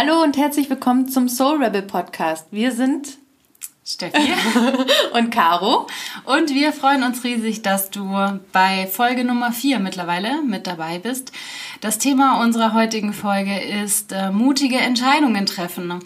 Hallo 0.00 0.22
und 0.22 0.36
herzlich 0.36 0.70
willkommen 0.70 1.08
zum 1.08 1.28
Soul 1.28 1.60
Rebel 1.60 1.82
Podcast. 1.82 2.46
Wir 2.52 2.70
sind 2.70 3.18
Steffi 3.84 4.32
und 5.12 5.30
Caro. 5.30 5.88
Und 6.24 6.54
wir 6.54 6.72
freuen 6.72 7.02
uns 7.02 7.24
riesig, 7.24 7.62
dass 7.62 7.90
du 7.90 8.08
bei 8.52 8.86
Folge 8.86 9.24
Nummer 9.24 9.50
4 9.50 9.80
mittlerweile 9.80 10.40
mit 10.42 10.68
dabei 10.68 11.00
bist. 11.00 11.32
Das 11.80 11.98
Thema 11.98 12.40
unserer 12.44 12.74
heutigen 12.74 13.12
Folge 13.12 13.58
ist 13.58 14.12
äh, 14.12 14.30
mutige 14.30 14.78
Entscheidungen 14.78 15.46
treffen. 15.46 16.00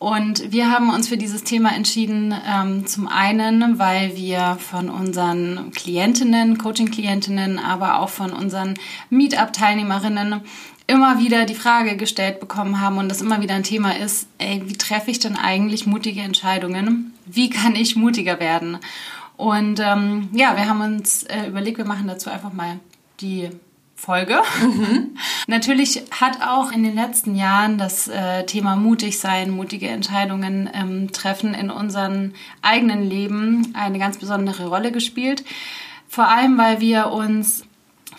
Und 0.00 0.50
wir 0.50 0.70
haben 0.70 0.88
uns 0.88 1.08
für 1.08 1.18
dieses 1.18 1.44
Thema 1.44 1.74
entschieden, 1.74 2.34
ähm, 2.46 2.86
zum 2.86 3.06
einen, 3.06 3.78
weil 3.78 4.16
wir 4.16 4.56
von 4.58 4.88
unseren 4.88 5.72
Klientinnen, 5.72 6.56
Coaching-Klientinnen, 6.56 7.58
aber 7.58 8.00
auch 8.00 8.08
von 8.08 8.32
unseren 8.32 8.78
Meetup-Teilnehmerinnen 9.10 10.40
immer 10.90 11.20
wieder 11.20 11.44
die 11.44 11.54
Frage 11.54 11.96
gestellt 11.96 12.40
bekommen 12.40 12.80
haben 12.80 12.98
und 12.98 13.08
das 13.08 13.20
immer 13.20 13.40
wieder 13.40 13.54
ein 13.54 13.62
Thema 13.62 13.96
ist, 13.96 14.26
ey, 14.38 14.62
wie 14.66 14.76
treffe 14.76 15.10
ich 15.10 15.20
denn 15.20 15.36
eigentlich 15.36 15.86
mutige 15.86 16.20
Entscheidungen? 16.20 17.14
Wie 17.26 17.48
kann 17.48 17.76
ich 17.76 17.94
mutiger 17.94 18.40
werden? 18.40 18.78
Und 19.36 19.80
ähm, 19.80 20.28
ja, 20.32 20.56
wir 20.56 20.68
haben 20.68 20.80
uns 20.80 21.22
äh, 21.22 21.46
überlegt, 21.46 21.78
wir 21.78 21.84
machen 21.84 22.08
dazu 22.08 22.28
einfach 22.28 22.52
mal 22.52 22.80
die 23.20 23.50
Folge. 23.94 24.42
Mhm. 24.60 25.16
Natürlich 25.46 26.02
hat 26.10 26.42
auch 26.42 26.72
in 26.72 26.82
den 26.82 26.96
letzten 26.96 27.36
Jahren 27.36 27.78
das 27.78 28.08
äh, 28.08 28.44
Thema 28.46 28.74
mutig 28.74 29.20
sein, 29.20 29.50
mutige 29.50 29.88
Entscheidungen 29.88 30.68
ähm, 30.74 31.12
treffen 31.12 31.54
in 31.54 31.70
unserem 31.70 32.32
eigenen 32.62 33.08
Leben 33.08 33.72
eine 33.74 34.00
ganz 34.00 34.18
besondere 34.18 34.66
Rolle 34.66 34.90
gespielt. 34.90 35.44
Vor 36.08 36.26
allem, 36.26 36.58
weil 36.58 36.80
wir 36.80 37.12
uns 37.12 37.62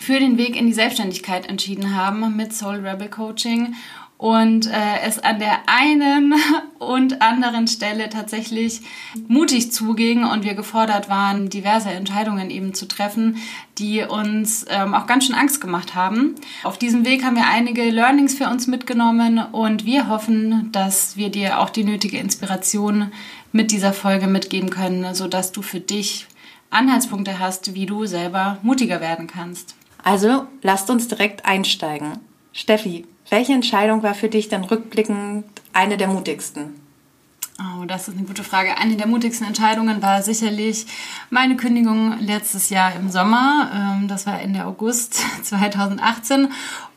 für 0.02 0.18
den 0.18 0.36
Weg 0.36 0.56
in 0.56 0.66
die 0.66 0.72
Selbstständigkeit 0.72 1.48
entschieden 1.48 1.94
haben 1.94 2.36
mit 2.36 2.52
Soul 2.52 2.84
Rebel 2.84 3.08
Coaching 3.08 3.76
und 4.18 4.66
äh, 4.66 5.00
es 5.04 5.20
an 5.20 5.38
der 5.38 5.60
einen 5.66 6.34
und 6.80 7.22
anderen 7.22 7.68
Stelle 7.68 8.08
tatsächlich 8.08 8.80
mutig 9.28 9.70
zuging 9.70 10.24
und 10.24 10.42
wir 10.42 10.54
gefordert 10.54 11.08
waren, 11.08 11.50
diverse 11.50 11.90
Entscheidungen 11.90 12.50
eben 12.50 12.74
zu 12.74 12.86
treffen, 12.86 13.36
die 13.78 14.02
uns 14.02 14.66
ähm, 14.68 14.94
auch 14.94 15.06
ganz 15.06 15.26
schön 15.26 15.36
Angst 15.36 15.60
gemacht 15.60 15.94
haben. 15.94 16.34
Auf 16.64 16.78
diesem 16.78 17.04
Weg 17.04 17.24
haben 17.24 17.36
wir 17.36 17.46
einige 17.46 17.82
Learnings 17.88 18.34
für 18.34 18.48
uns 18.48 18.66
mitgenommen 18.66 19.38
und 19.52 19.86
wir 19.86 20.08
hoffen, 20.08 20.70
dass 20.72 21.16
wir 21.16 21.30
dir 21.30 21.60
auch 21.60 21.70
die 21.70 21.84
nötige 21.84 22.18
Inspiration 22.18 23.12
mit 23.52 23.70
dieser 23.70 23.92
Folge 23.92 24.26
mitgeben 24.26 24.70
können, 24.70 25.14
sodass 25.14 25.52
du 25.52 25.62
für 25.62 25.80
dich 25.80 26.26
Anhaltspunkte 26.70 27.38
hast, 27.38 27.74
wie 27.74 27.86
du 27.86 28.06
selber 28.06 28.58
mutiger 28.62 29.00
werden 29.00 29.28
kannst. 29.28 29.76
Also 30.02 30.46
lasst 30.62 30.90
uns 30.90 31.08
direkt 31.08 31.44
einsteigen. 31.44 32.18
Steffi, 32.52 33.06
welche 33.30 33.52
Entscheidung 33.52 34.02
war 34.02 34.14
für 34.14 34.28
dich 34.28 34.48
dann 34.48 34.64
rückblickend 34.64 35.44
eine 35.72 35.96
der 35.96 36.08
mutigsten? 36.08 36.80
Oh, 37.58 37.84
das 37.84 38.08
ist 38.08 38.16
eine 38.16 38.26
gute 38.26 38.44
Frage. 38.44 38.78
Eine 38.78 38.96
der 38.96 39.06
mutigsten 39.06 39.46
Entscheidungen 39.46 40.02
war 40.02 40.22
sicherlich 40.22 40.86
meine 41.30 41.56
Kündigung 41.56 42.18
letztes 42.20 42.70
Jahr 42.70 42.96
im 42.96 43.10
Sommer. 43.10 43.70
Ähm, 43.74 44.08
das 44.08 44.26
war 44.26 44.40
Ende 44.40 44.64
August 44.64 45.22
2018. 45.42 46.48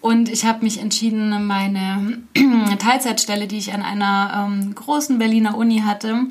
Und 0.02 0.30
ich 0.30 0.46
habe 0.46 0.64
mich 0.64 0.80
entschieden, 0.80 1.46
meine 1.46 2.24
Teilzeitstelle, 2.80 3.48
die 3.48 3.58
ich 3.58 3.74
an 3.74 3.82
einer 3.82 4.48
ähm, 4.48 4.74
großen 4.74 5.20
Berliner 5.20 5.58
Uni 5.58 5.82
hatte, 5.86 6.28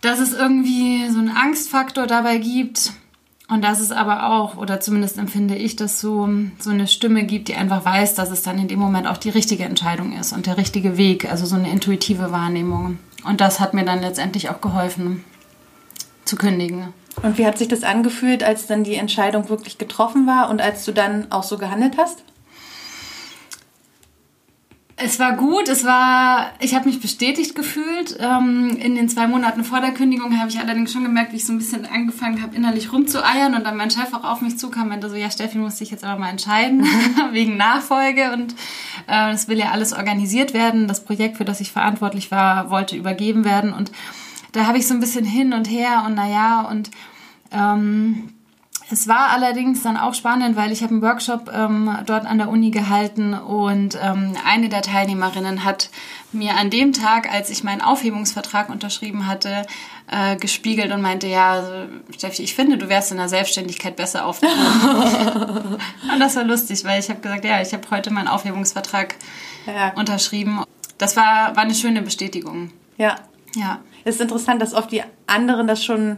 dass 0.02 0.20
es 0.20 0.34
irgendwie 0.34 1.10
so 1.10 1.18
einen 1.18 1.36
Angstfaktor 1.36 2.06
dabei 2.06 2.38
gibt 2.38 2.94
und 3.50 3.64
dass 3.64 3.80
es 3.80 3.92
aber 3.92 4.30
auch, 4.30 4.58
oder 4.58 4.80
zumindest 4.80 5.18
empfinde 5.18 5.56
ich 5.56 5.76
das 5.78 6.02
so, 6.02 6.28
so 6.60 6.70
eine 6.70 6.88
Stimme 6.88 7.24
gibt, 7.24 7.48
die 7.48 7.56
einfach 7.56 7.86
weiß, 7.86 8.14
dass 8.16 8.30
es 8.30 8.42
dann 8.42 8.60
in 8.60 8.68
dem 8.68 8.80
Moment 8.80 9.08
auch 9.08 9.18
die 9.18 9.30
richtige 9.30 9.64
Entscheidung 9.64 10.18
ist 10.18 10.34
und 10.34 10.48
der 10.48 10.58
richtige 10.58 10.98
Weg, 10.98 11.30
also 11.30 11.46
so 11.46 11.56
eine 11.56 11.72
intuitive 11.72 12.32
Wahrnehmung. 12.32 13.00
Und 13.24 13.40
das 13.40 13.60
hat 13.60 13.74
mir 13.74 13.86
dann 13.86 14.02
letztendlich 14.02 14.50
auch 14.50 14.60
geholfen 14.60 15.24
zu 16.26 16.36
kündigen. 16.36 16.94
Und 17.24 17.38
wie 17.38 17.46
hat 17.46 17.58
sich 17.58 17.70
das 17.70 17.84
angefühlt, 17.84 18.44
als 18.44 18.68
dann 18.68 18.84
die 18.84 18.96
Entscheidung 18.96 19.50
wirklich 19.50 19.78
getroffen 19.78 20.28
war 20.28 20.50
und 20.50 20.62
als 20.62 20.86
du 20.86 20.92
dann 20.92 21.32
auch 21.32 21.44
so 21.44 21.58
gehandelt 21.58 21.98
hast? 21.98 22.24
Es 25.00 25.20
war 25.20 25.34
gut, 25.34 25.70
es 25.70 25.86
war, 25.86 26.54
ich 26.60 26.74
habe 26.74 26.90
mich 26.90 27.00
bestätigt 27.00 27.54
gefühlt. 27.54 28.18
Ähm, 28.20 28.76
in 28.82 28.96
den 28.96 29.08
zwei 29.08 29.28
Monaten 29.28 29.64
vor 29.64 29.80
der 29.80 29.92
Kündigung 29.92 30.40
habe 30.40 30.50
ich 30.50 30.60
allerdings 30.60 30.92
schon 30.92 31.04
gemerkt, 31.04 31.34
wie 31.34 31.36
ich 31.36 31.46
so 31.46 31.54
ein 31.54 31.60
bisschen 31.60 31.86
angefangen 31.86 32.42
habe, 32.42 32.56
innerlich 32.56 32.92
rumzueiern 32.92 33.54
und 33.54 33.64
dann 33.64 33.78
mein 33.78 33.92
Chef 33.92 34.12
auch 34.16 34.24
auf 34.24 34.42
mich 34.42 34.58
zukam 34.58 34.84
und 34.84 34.90
meinte 34.90 35.08
so, 35.08 35.16
ja 35.16 35.30
Steffi, 35.30 35.60
muss 35.60 35.80
ich 35.82 35.92
jetzt 35.92 36.04
aber 36.04 36.20
mal 36.20 36.30
entscheiden, 36.30 36.84
wegen 37.32 37.58
Nachfolge 37.58 38.34
und 38.34 38.56
äh, 39.08 39.34
es 39.34 39.48
will 39.48 39.60
ja 39.60 39.70
alles 39.70 39.94
organisiert 39.94 40.56
werden. 40.56 40.88
Das 40.88 41.06
Projekt, 41.06 41.38
für 41.38 41.46
das 41.46 41.62
ich 41.62 41.72
verantwortlich 41.72 42.32
war, 42.32 42.72
wollte 42.72 42.96
übergeben 42.96 43.46
werden 43.46 43.74
und 43.74 43.92
da 44.52 44.66
habe 44.66 44.80
ich 44.80 44.88
so 44.88 44.96
ein 44.96 45.00
bisschen 45.00 45.26
hin 45.26 45.54
und 45.54 45.70
her 45.70 46.06
und 46.08 46.16
naja 46.16 46.62
und 46.62 46.90
ähm, 47.52 48.30
es 48.90 49.08
war 49.08 49.30
allerdings 49.30 49.84
dann 49.84 49.98
auch 49.98 50.14
spannend, 50.14 50.56
weil 50.56 50.72
ich 50.72 50.82
habe 50.82 50.94
einen 50.94 51.02
Workshop 51.02 51.52
ähm, 51.54 51.98
dort 52.06 52.26
an 52.26 52.38
der 52.38 52.48
Uni 52.48 52.72
gehalten 52.72 53.34
und 53.34 53.98
ähm, 54.02 54.34
eine 54.46 54.70
der 54.70 54.82
Teilnehmerinnen 54.82 55.66
hat 55.66 55.90
mir 56.32 56.56
an 56.56 56.70
dem 56.70 56.94
Tag, 56.94 57.32
als 57.32 57.50
ich 57.50 57.66
meinen 57.66 57.82
Aufhebungsvertrag 57.82 58.70
unterschrieben 58.70 59.28
hatte, 59.28 59.64
äh, 60.10 60.38
gespiegelt 60.38 60.94
und 60.94 61.02
meinte, 61.02 61.28
ja, 61.28 61.54
also, 61.54 61.72
Steffi, 62.12 62.44
ich 62.44 62.56
finde, 62.56 62.78
du 62.78 62.88
wärst 62.88 63.12
in 63.12 63.18
der 63.18 63.28
Selbstständigkeit 63.28 63.98
besser 63.98 64.26
aufgehoben. 64.26 65.76
und 66.14 66.20
das 66.20 66.38
war 66.38 66.46
lustig, 66.46 66.86
weil 66.86 67.00
ich 67.00 67.10
habe 67.10 67.20
gesagt, 67.20 67.44
ja, 67.44 67.62
ich 67.62 67.74
habe 67.74 67.84
heute 67.92 68.12
meinen 68.12 68.30
Aufhebungsvertrag 68.30 69.16
ja. 69.66 69.92
unterschrieben. 69.96 70.64
Das 70.98 71.18
war, 71.18 71.56
war 71.58 71.64
eine 71.64 71.76
schöne 71.76 72.02
Bestätigung. 72.02 72.72
Ja. 72.98 73.16
Ja. 73.56 73.80
Es 74.06 74.16
ist 74.16 74.22
interessant, 74.22 74.62
dass 74.62 74.74
oft 74.74 74.92
die 74.92 75.04
anderen 75.26 75.68
das 75.68 75.84
schon 75.84 76.18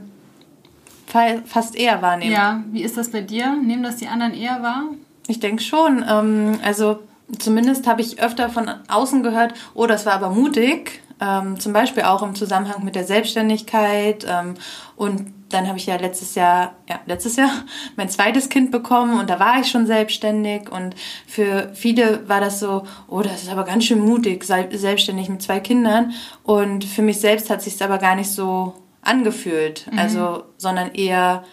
fast 1.46 1.75
eher 1.75 2.02
wahrnehmen. 2.02 2.31
Ja, 2.31 2.64
wie 2.72 2.84
ist 2.84 2.97
das 2.97 3.12
bei 3.12 3.22
dir? 3.22 3.56
Nehmen 3.56 3.84
das 3.84 3.97
die 3.97 4.08
anderen 4.08 4.34
eher 4.34 4.62
wahr? 4.62 4.84
Ich 5.28 5.40
denke 5.40 5.62
schon. 5.62 6.03
Ähm, 6.08 6.59
also 6.64 7.00
zumindest 7.38 7.88
habe 7.88 8.02
ich 8.02 8.22
öfter 8.22 8.50
von 8.50 8.70
außen 8.88 9.24
gehört, 9.24 9.53
oh, 9.74 9.88
das 9.88 10.06
war 10.06 10.14
aber 10.14 10.30
mutig. 10.30 11.02
Ähm, 11.22 11.59
zum 11.59 11.74
Beispiel 11.74 12.03
auch 12.03 12.24
im 12.24 12.34
Zusammenhang 12.34 12.84
mit 12.84 12.96
der 12.96 13.03
Selbstständigkeit. 13.03 14.25
Ähm, 14.28 14.53
und 14.96 15.34
dann 15.50 15.68
habe 15.68 15.78
ich 15.78 15.86
ja 15.86 15.98
letztes 15.98 16.36
Jahr, 16.36 16.75
ja, 16.88 17.00
letztes 17.06 17.36
Jahr 17.36 17.50
mein 17.96 18.09
zweites 18.09 18.50
Kind 18.50 18.72
bekommen 18.72 19.19
und 19.19 19.30
da 19.30 19.40
war 19.40 19.59
ich 19.59 19.69
schon 19.69 19.86
selbstständig. 19.86 20.72
Und 20.72 20.96
für 21.28 21.72
viele 21.74 22.28
war 22.30 22.40
das 22.40 22.59
so, 22.59 22.84
oh, 23.08 23.22
das 23.22 23.44
ist 23.44 23.52
aber 23.52 23.66
ganz 23.66 23.86
schön 23.86 24.00
mutig, 24.00 24.44
selbstständig 24.46 25.30
mit 25.30 25.42
zwei 25.42 25.59
Kindern. 25.59 26.14
Und 26.44 26.86
für 26.86 27.02
mich 27.02 27.19
selbst 27.19 27.50
hat 27.50 27.62
sich 27.62 27.81
aber 27.84 27.98
gar 27.98 28.16
nicht 28.16 28.31
so 28.31 28.74
angefühlt, 29.02 29.88
mhm. 29.92 30.00
also, 30.00 30.44
sondern 30.58 30.94
eher 30.94 31.44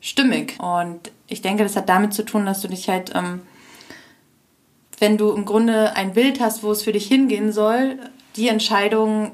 stimmig. 0.00 0.58
Und 0.60 1.10
ich 1.26 1.42
denke, 1.42 1.62
das 1.62 1.76
hat 1.76 1.88
damit 1.88 2.14
zu 2.14 2.24
tun, 2.24 2.46
dass 2.46 2.60
du 2.60 2.68
dich 2.68 2.88
halt, 2.88 3.12
ähm, 3.14 3.42
wenn 4.98 5.16
du 5.16 5.32
im 5.32 5.44
Grunde 5.44 5.94
ein 5.96 6.14
Bild 6.14 6.40
hast, 6.40 6.62
wo 6.62 6.70
es 6.70 6.82
für 6.82 6.92
dich 6.92 7.06
hingehen 7.06 7.52
soll, 7.52 7.98
die 8.36 8.48
Entscheidung 8.48 9.32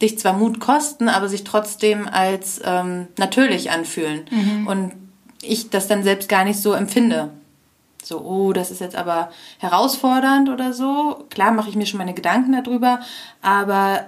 dich 0.00 0.18
zwar 0.18 0.32
Mut 0.32 0.60
kosten, 0.60 1.08
aber 1.08 1.28
sich 1.28 1.44
trotzdem 1.44 2.08
als 2.08 2.60
ähm, 2.64 3.08
natürlich 3.18 3.70
anfühlen. 3.70 4.24
Mhm. 4.30 4.66
Und 4.66 4.92
ich 5.42 5.70
das 5.70 5.88
dann 5.88 6.02
selbst 6.02 6.28
gar 6.28 6.44
nicht 6.44 6.60
so 6.60 6.72
empfinde. 6.72 7.30
So, 8.02 8.20
oh, 8.20 8.52
das 8.52 8.70
ist 8.70 8.80
jetzt 8.80 8.96
aber 8.96 9.30
herausfordernd 9.58 10.48
oder 10.48 10.72
so. 10.72 11.26
Klar 11.28 11.52
mache 11.52 11.68
ich 11.68 11.76
mir 11.76 11.86
schon 11.86 11.98
meine 11.98 12.14
Gedanken 12.14 12.52
darüber, 12.52 13.00
aber 13.42 14.06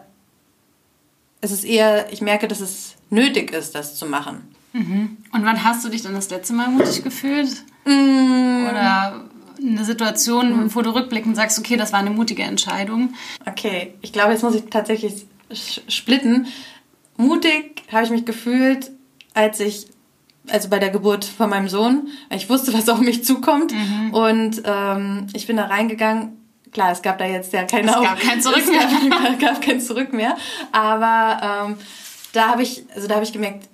es 1.43 1.51
ist 1.51 1.65
eher, 1.65 2.11
ich 2.13 2.23
merke, 2.23 2.49
dass 2.49 2.61
es 2.61 2.95
nötig 3.11 3.53
ist, 3.53 3.75
das 3.75 3.97
zu 3.97 4.07
machen. 4.07 4.55
Mhm. 4.73 5.19
Und 5.33 5.45
wann 5.45 5.63
hast 5.65 5.85
du 5.85 5.91
dich 5.91 6.01
dann 6.01 6.15
das 6.15 6.31
letzte 6.31 6.55
Mal 6.55 6.69
mutig 6.69 7.05
gefühlt? 7.05 7.65
Mm. 7.85 8.67
Oder 8.71 9.25
eine 9.61 9.85
Situation, 9.85 10.57
mhm. 10.57 10.75
wo 10.75 10.83
du 10.83 10.95
rückblickend 10.95 11.37
sagst, 11.37 11.59
okay, 11.59 11.77
das 11.77 11.93
war 11.93 11.99
eine 11.99 12.11
mutige 12.11 12.45
Entscheidung? 12.45 13.15
Okay, 13.45 13.95
ich 14.01 14.13
glaube, 14.13 14.33
jetzt 14.33 14.43
muss 14.43 14.55
ich 14.55 14.65
tatsächlich 14.71 15.27
splitten. 15.89 16.47
Mutig 17.17 17.83
habe 17.93 18.05
ich 18.05 18.11
mich 18.11 18.25
gefühlt, 18.25 18.91
als 19.35 19.61
ich 19.61 19.89
also 20.49 20.69
bei 20.69 20.79
der 20.79 20.91
Geburt 20.91 21.25
von 21.25 21.51
meinem 21.51 21.69
Sohn, 21.69 22.09
ich 22.31 22.49
wusste, 22.49 22.73
was 22.73 22.89
auf 22.89 23.01
mich 23.01 23.25
zukommt. 23.25 23.73
Mhm. 23.73 24.15
Und 24.15 24.63
ähm, 24.65 25.27
ich 25.35 25.47
bin 25.47 25.57
da 25.57 25.67
reingegangen 25.67 26.42
klar, 26.73 26.93
es 26.93 27.03
gab 27.03 27.19
da 27.19 27.27
jetzt 27.27 27.53
ja 27.53 27.65
keine... 27.65 27.91
Es 27.91 27.95
gab 27.95 28.21
kein 28.21 28.41
Zurück 28.43 28.67
mehr. 28.67 28.81
Es 28.81 29.11
gab, 29.11 29.41
gab 29.55 29.63
kein 29.63 29.81
Zurück 29.81 30.13
mehr. 30.13 30.37
Aber 30.73 31.67
ähm, 31.69 31.77
da 32.33 32.49
habe 32.49 32.63
ich, 32.63 32.85
also 32.95 33.07
da 33.09 33.15
habe 33.17 33.25
ich 33.25 33.33
gemerkt, 33.33 33.69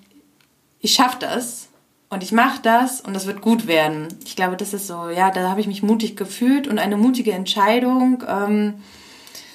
ich 0.80 0.94
schaffe 0.94 1.16
das. 1.20 1.68
und 2.10 2.22
ich 2.22 2.32
mache 2.32 2.60
das 2.62 3.00
und 3.00 3.14
das 3.14 3.26
wird 3.26 3.40
gut 3.40 3.66
werden. 3.66 4.08
Ich 4.24 4.36
glaube, 4.36 4.56
das 4.56 4.72
ist 4.72 4.86
so, 4.86 5.08
ja, 5.08 5.30
da 5.30 5.48
habe 5.50 5.60
ich 5.60 5.66
mich 5.66 5.82
mutig 5.82 6.16
gefühlt 6.16 6.66
und 6.66 6.78
eine 6.78 6.96
mutige 6.96 7.32
Entscheidung. 7.32 8.24
Ähm, 8.26 8.82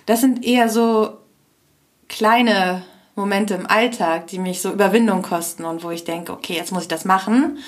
das 0.05 0.21
sind 0.21 0.45
eher 0.45 0.69
so 0.69 1.17
kleine 2.09 2.83
Momente 3.15 3.53
im 3.53 3.67
Alltag, 3.67 4.27
die 4.27 4.39
mich 4.39 4.61
so 4.61 4.71
Überwindung 4.71 5.21
kosten 5.21 5.65
und 5.65 5.83
wo 5.83 5.91
ich 5.91 6.03
denke, 6.03 6.31
okay, 6.31 6.53
jetzt 6.53 6.71
muss 6.71 6.83
ich 6.83 6.87
das 6.87 7.05
machen. 7.05 7.59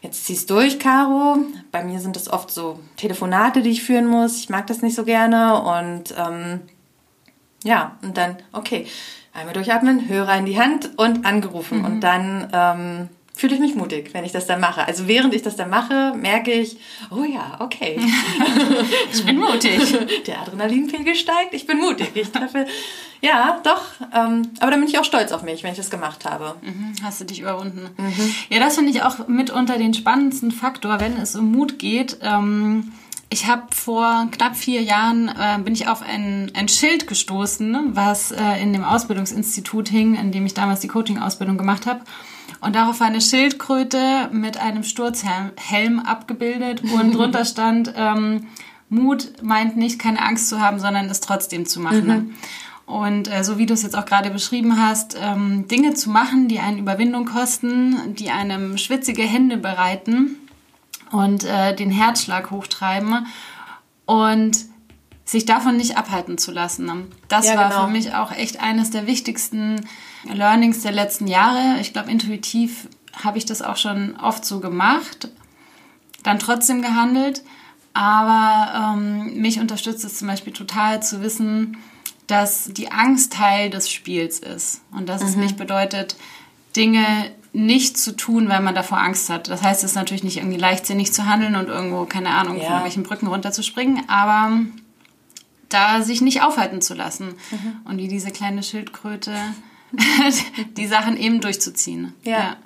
Jetzt 0.00 0.26
zieh's 0.26 0.46
durch, 0.46 0.78
Caro. 0.78 1.38
Bei 1.72 1.82
mir 1.82 2.00
sind 2.00 2.16
es 2.16 2.30
oft 2.30 2.50
so 2.50 2.78
Telefonate, 2.96 3.62
die 3.62 3.70
ich 3.70 3.82
führen 3.82 4.06
muss. 4.06 4.38
Ich 4.38 4.48
mag 4.48 4.66
das 4.66 4.82
nicht 4.82 4.94
so 4.94 5.04
gerne 5.04 5.60
und 5.62 6.14
ähm, 6.16 6.60
ja, 7.64 7.98
und 8.02 8.16
dann, 8.16 8.36
okay, 8.52 8.86
einmal 9.32 9.54
durchatmen, 9.54 10.08
Hörer 10.08 10.36
in 10.36 10.46
die 10.46 10.60
Hand 10.60 10.90
und 10.96 11.26
angerufen. 11.26 11.78
Mhm. 11.78 11.84
Und 11.84 12.00
dann 12.00 12.48
ähm, 12.52 13.08
fühle 13.34 13.54
ich 13.54 13.60
mich 13.60 13.74
mutig, 13.74 14.10
wenn 14.12 14.24
ich 14.24 14.32
das 14.32 14.46
dann 14.46 14.60
mache. 14.60 14.86
Also 14.86 15.06
während 15.06 15.32
ich 15.32 15.42
das 15.42 15.56
dann 15.56 15.70
mache, 15.70 16.14
merke 16.16 16.52
ich, 16.52 16.76
oh 17.10 17.22
ja, 17.22 17.56
okay. 17.60 18.00
ich 19.12 19.24
bin 19.24 19.38
mutig. 19.38 19.96
Der 20.26 20.42
Adrenalinpegel 20.42 21.14
steigt, 21.14 21.54
ich 21.54 21.66
bin 21.66 21.78
mutig. 21.78 22.10
Ich 22.14 22.30
treffe, 22.30 22.66
ja, 23.20 23.60
doch. 23.64 23.82
Ähm, 24.14 24.50
aber 24.60 24.70
dann 24.70 24.80
bin 24.80 24.88
ich 24.88 24.98
auch 24.98 25.04
stolz 25.04 25.32
auf 25.32 25.42
mich, 25.42 25.62
wenn 25.62 25.72
ich 25.72 25.76
das 25.76 25.90
gemacht 25.90 26.24
habe. 26.24 26.54
Mhm, 26.62 26.94
hast 27.02 27.20
du 27.20 27.24
dich 27.24 27.40
überwunden. 27.40 27.90
Mhm. 27.96 28.34
Ja, 28.48 28.60
das 28.60 28.76
finde 28.76 28.90
ich 28.90 29.02
auch 29.02 29.26
mitunter 29.28 29.78
den 29.78 29.94
spannendsten 29.94 30.52
Faktor, 30.52 31.00
wenn 31.00 31.16
es 31.16 31.34
um 31.34 31.50
Mut 31.50 31.78
geht. 31.78 32.18
Ähm, 32.22 32.92
ich 33.30 33.46
habe 33.46 33.64
vor 33.74 34.28
knapp 34.30 34.56
vier 34.56 34.82
Jahren 34.82 35.28
äh, 35.28 35.58
bin 35.62 35.74
ich 35.74 35.88
auf 35.88 36.02
ein, 36.02 36.50
ein 36.54 36.68
Schild 36.68 37.06
gestoßen, 37.06 37.94
was 37.94 38.30
äh, 38.30 38.62
in 38.62 38.72
dem 38.72 38.84
Ausbildungsinstitut 38.84 39.88
hing, 39.88 40.14
in 40.14 40.32
dem 40.32 40.46
ich 40.46 40.54
damals 40.54 40.80
die 40.80 40.88
Coaching-Ausbildung 40.88 41.58
gemacht 41.58 41.86
habe. 41.86 42.00
Und 42.60 42.74
darauf 42.74 43.00
war 43.00 43.06
eine 43.06 43.20
Schildkröte 43.20 44.30
mit 44.32 44.56
einem 44.56 44.82
Sturzhelm 44.82 46.00
abgebildet 46.00 46.82
und 46.94 47.14
drunter 47.14 47.44
stand, 47.44 47.92
ähm, 47.96 48.46
Mut 48.88 49.42
meint 49.42 49.76
nicht, 49.76 49.98
keine 49.98 50.22
Angst 50.22 50.48
zu 50.48 50.60
haben, 50.60 50.80
sondern 50.80 51.10
es 51.10 51.20
trotzdem 51.20 51.66
zu 51.66 51.80
machen. 51.80 52.06
Mhm. 52.06 52.34
Und 52.88 53.30
äh, 53.30 53.44
so 53.44 53.58
wie 53.58 53.66
du 53.66 53.74
es 53.74 53.82
jetzt 53.82 53.94
auch 53.94 54.06
gerade 54.06 54.30
beschrieben 54.30 54.80
hast, 54.82 55.14
ähm, 55.20 55.68
Dinge 55.68 55.92
zu 55.92 56.08
machen, 56.08 56.48
die 56.48 56.58
einen 56.58 56.78
Überwindung 56.78 57.26
kosten, 57.26 58.14
die 58.14 58.30
einem 58.30 58.78
schwitzige 58.78 59.22
Hände 59.22 59.58
bereiten 59.58 60.36
und 61.10 61.44
äh, 61.44 61.76
den 61.76 61.90
Herzschlag 61.90 62.50
hochtreiben 62.50 63.26
und 64.06 64.56
sich 65.26 65.44
davon 65.44 65.76
nicht 65.76 65.98
abhalten 65.98 66.38
zu 66.38 66.50
lassen. 66.50 67.12
Das 67.28 67.46
ja, 67.46 67.56
war 67.56 67.68
genau. 67.68 67.84
für 67.84 67.90
mich 67.90 68.14
auch 68.14 68.32
echt 68.32 68.62
eines 68.62 68.90
der 68.90 69.06
wichtigsten 69.06 69.86
Learnings 70.24 70.80
der 70.80 70.92
letzten 70.92 71.26
Jahre. 71.26 71.78
Ich 71.82 71.92
glaube, 71.92 72.10
intuitiv 72.10 72.88
habe 73.22 73.36
ich 73.36 73.44
das 73.44 73.60
auch 73.60 73.76
schon 73.76 74.16
oft 74.16 74.46
so 74.46 74.60
gemacht, 74.60 75.28
dann 76.22 76.38
trotzdem 76.38 76.80
gehandelt. 76.80 77.42
Aber 77.92 78.94
ähm, 78.94 79.42
mich 79.42 79.60
unterstützt 79.60 80.06
es 80.06 80.16
zum 80.16 80.28
Beispiel 80.28 80.54
total 80.54 81.02
zu 81.02 81.20
wissen, 81.20 81.76
dass 82.28 82.70
die 82.72 82.92
Angst 82.92 83.32
Teil 83.32 83.70
des 83.70 83.90
Spiels 83.90 84.38
ist 84.38 84.82
und 84.92 85.08
dass 85.08 85.22
mhm. 85.22 85.28
es 85.28 85.36
nicht 85.36 85.56
bedeutet, 85.56 86.16
Dinge 86.76 87.32
nicht 87.52 87.98
zu 87.98 88.14
tun, 88.14 88.48
weil 88.48 88.60
man 88.60 88.74
davor 88.74 88.98
Angst 88.98 89.30
hat. 89.30 89.48
Das 89.48 89.62
heißt, 89.62 89.82
es 89.82 89.90
ist 89.90 89.96
natürlich 89.96 90.22
nicht 90.22 90.36
irgendwie 90.36 90.58
leichtsinnig 90.58 91.12
zu 91.12 91.26
handeln 91.26 91.56
und 91.56 91.68
irgendwo, 91.68 92.04
keine 92.04 92.30
Ahnung, 92.30 92.56
ja. 92.56 92.62
von 92.62 92.70
irgendwelchen 92.72 93.02
Brücken 93.02 93.26
runterzuspringen, 93.26 94.08
aber 94.08 94.60
da 95.70 96.02
sich 96.02 96.20
nicht 96.20 96.42
aufhalten 96.42 96.82
zu 96.82 96.94
lassen. 96.94 97.34
Mhm. 97.50 97.80
Und 97.84 97.98
wie 97.98 98.08
diese 98.08 98.30
kleine 98.30 98.62
Schildkröte 98.62 99.34
die 100.76 100.86
Sachen 100.86 101.16
eben 101.16 101.40
durchzuziehen. 101.40 102.12
Ja. 102.22 102.38
Ja, 102.38 102.56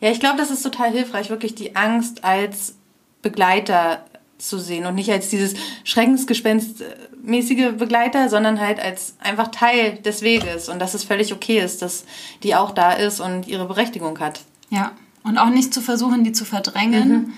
ja 0.00 0.10
ich 0.10 0.20
glaube, 0.20 0.36
das 0.36 0.50
ist 0.50 0.62
total 0.62 0.90
hilfreich, 0.90 1.30
wirklich 1.30 1.54
die 1.54 1.76
Angst 1.76 2.24
als 2.24 2.74
Begleiter 3.22 4.04
zu 4.40 4.58
sehen 4.58 4.86
und 4.86 4.94
nicht 4.94 5.10
als 5.10 5.28
dieses 5.28 5.54
Schreckensgespenstmäßige 5.84 7.72
Begleiter, 7.78 8.28
sondern 8.28 8.60
halt 8.60 8.80
als 8.80 9.14
einfach 9.20 9.48
Teil 9.48 9.98
des 9.98 10.22
Weges 10.22 10.68
und 10.68 10.78
dass 10.78 10.94
es 10.94 11.04
völlig 11.04 11.32
okay 11.32 11.60
ist, 11.60 11.82
dass 11.82 12.04
die 12.42 12.54
auch 12.54 12.72
da 12.72 12.92
ist 12.92 13.20
und 13.20 13.46
ihre 13.46 13.66
Berechtigung 13.66 14.18
hat. 14.18 14.40
Ja, 14.70 14.92
und 15.22 15.38
auch 15.38 15.50
nicht 15.50 15.74
zu 15.74 15.80
versuchen, 15.80 16.24
die 16.24 16.32
zu 16.32 16.44
verdrängen. 16.44 17.08
Mhm. 17.08 17.32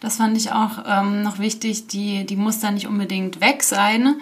Das 0.00 0.16
fand 0.16 0.36
ich 0.36 0.52
auch 0.52 0.84
ähm, 0.86 1.22
noch 1.22 1.38
wichtig. 1.38 1.88
Die, 1.88 2.24
die 2.24 2.36
muss 2.36 2.60
da 2.60 2.70
nicht 2.70 2.86
unbedingt 2.86 3.40
weg 3.40 3.62
sein, 3.62 4.16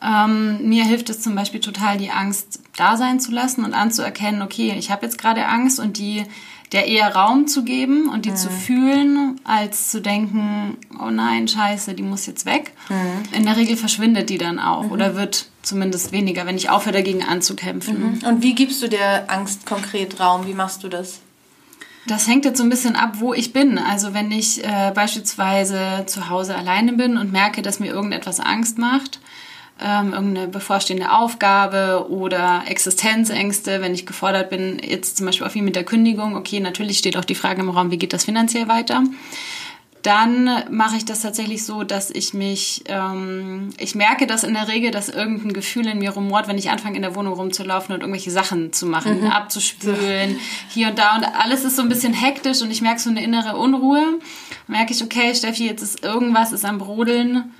ähm, 0.00 0.68
mir 0.68 0.84
hilft 0.84 1.10
es 1.10 1.20
zum 1.20 1.34
Beispiel 1.34 1.60
total, 1.60 1.98
die 1.98 2.10
Angst 2.10 2.60
da 2.76 2.96
sein 2.96 3.18
zu 3.18 3.32
lassen 3.32 3.64
und 3.64 3.74
anzuerkennen, 3.74 4.42
okay, 4.42 4.74
ich 4.78 4.90
habe 4.90 5.04
jetzt 5.04 5.18
gerade 5.18 5.46
Angst 5.46 5.80
und 5.80 5.98
die 5.98 6.24
der 6.72 6.86
eher 6.86 7.14
Raum 7.14 7.46
zu 7.46 7.64
geben 7.64 8.08
und 8.08 8.24
die 8.24 8.30
mhm. 8.30 8.36
zu 8.36 8.50
fühlen, 8.50 9.40
als 9.44 9.90
zu 9.90 10.00
denken, 10.00 10.76
oh 11.00 11.10
nein, 11.10 11.48
scheiße, 11.48 11.94
die 11.94 12.02
muss 12.02 12.26
jetzt 12.26 12.46
weg. 12.46 12.72
Mhm. 12.88 13.22
In 13.32 13.44
der 13.44 13.56
Regel 13.56 13.76
verschwindet 13.76 14.28
die 14.30 14.38
dann 14.38 14.58
auch 14.58 14.84
mhm. 14.84 14.92
oder 14.92 15.16
wird 15.16 15.46
zumindest 15.62 16.12
weniger, 16.12 16.46
wenn 16.46 16.56
ich 16.56 16.70
aufhöre, 16.70 16.94
dagegen 16.94 17.22
anzukämpfen. 17.22 18.18
Mhm. 18.20 18.26
Und 18.26 18.42
wie 18.42 18.54
gibst 18.54 18.82
du 18.82 18.88
der 18.88 19.30
Angst 19.30 19.66
konkret 19.66 20.20
Raum? 20.20 20.46
Wie 20.46 20.54
machst 20.54 20.84
du 20.84 20.88
das? 20.88 21.20
Das 22.06 22.26
hängt 22.26 22.46
jetzt 22.46 22.56
so 22.56 22.64
ein 22.64 22.70
bisschen 22.70 22.96
ab, 22.96 23.16
wo 23.18 23.34
ich 23.34 23.52
bin. 23.52 23.76
Also 23.78 24.14
wenn 24.14 24.30
ich 24.30 24.64
äh, 24.64 24.92
beispielsweise 24.94 26.04
zu 26.06 26.30
Hause 26.30 26.56
alleine 26.56 26.94
bin 26.94 27.18
und 27.18 27.32
merke, 27.32 27.60
dass 27.60 27.80
mir 27.80 27.92
irgendetwas 27.92 28.40
Angst 28.40 28.78
macht, 28.78 29.20
ähm, 29.80 30.12
irgendeine 30.12 30.48
bevorstehende 30.48 31.12
Aufgabe 31.12 32.06
oder 32.10 32.64
Existenzängste, 32.66 33.80
wenn 33.80 33.94
ich 33.94 34.06
gefordert 34.06 34.50
bin, 34.50 34.80
jetzt 34.82 35.16
zum 35.16 35.26
Beispiel 35.26 35.46
auch 35.46 35.54
wie 35.54 35.62
mit 35.62 35.76
der 35.76 35.84
Kündigung, 35.84 36.36
okay, 36.36 36.60
natürlich 36.60 36.98
steht 36.98 37.16
auch 37.16 37.24
die 37.24 37.34
Frage 37.34 37.60
im 37.60 37.70
Raum, 37.70 37.90
wie 37.90 37.98
geht 37.98 38.12
das 38.12 38.24
finanziell 38.24 38.68
weiter? 38.68 39.04
Dann 40.02 40.48
mache 40.70 40.96
ich 40.96 41.04
das 41.04 41.22
tatsächlich 41.22 41.64
so, 41.64 41.82
dass 41.82 42.10
ich 42.10 42.32
mich, 42.32 42.84
ähm, 42.86 43.70
ich 43.78 43.94
merke 43.94 44.26
das 44.26 44.44
in 44.44 44.54
der 44.54 44.68
Regel, 44.68 44.90
dass 44.90 45.08
irgendein 45.08 45.52
Gefühl 45.52 45.86
in 45.88 45.98
mir 45.98 46.10
rumort, 46.10 46.46
wenn 46.46 46.56
ich 46.56 46.70
anfange 46.70 46.96
in 46.96 47.02
der 47.02 47.16
Wohnung 47.16 47.34
rumzulaufen 47.34 47.94
und 47.94 48.00
irgendwelche 48.00 48.30
Sachen 48.30 48.72
zu 48.72 48.86
machen, 48.86 49.22
mhm. 49.22 49.26
abzuspülen, 49.26 50.38
hier 50.68 50.88
und 50.88 50.98
da 50.98 51.16
und 51.16 51.24
alles 51.24 51.64
ist 51.64 51.76
so 51.76 51.82
ein 51.82 51.88
bisschen 51.88 52.14
hektisch 52.14 52.62
und 52.62 52.70
ich 52.70 52.80
merke 52.80 53.00
so 53.00 53.10
eine 53.10 53.22
innere 53.22 53.56
Unruhe. 53.56 54.02
Merke 54.68 54.92
ich, 54.92 55.02
okay, 55.02 55.34
Steffi, 55.34 55.66
jetzt 55.66 55.82
ist 55.82 56.04
irgendwas 56.04 56.52
ist 56.52 56.64
am 56.64 56.78
Brodeln 56.78 57.52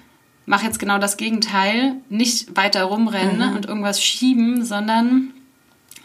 mach 0.49 0.62
jetzt 0.62 0.79
genau 0.79 0.99
das 0.99 1.19
Gegenteil, 1.19 1.97
nicht 2.09 2.56
weiter 2.56 2.85
rumrennen 2.85 3.50
mhm. 3.50 3.56
und 3.56 3.67
irgendwas 3.67 4.03
schieben, 4.03 4.65
sondern 4.65 5.31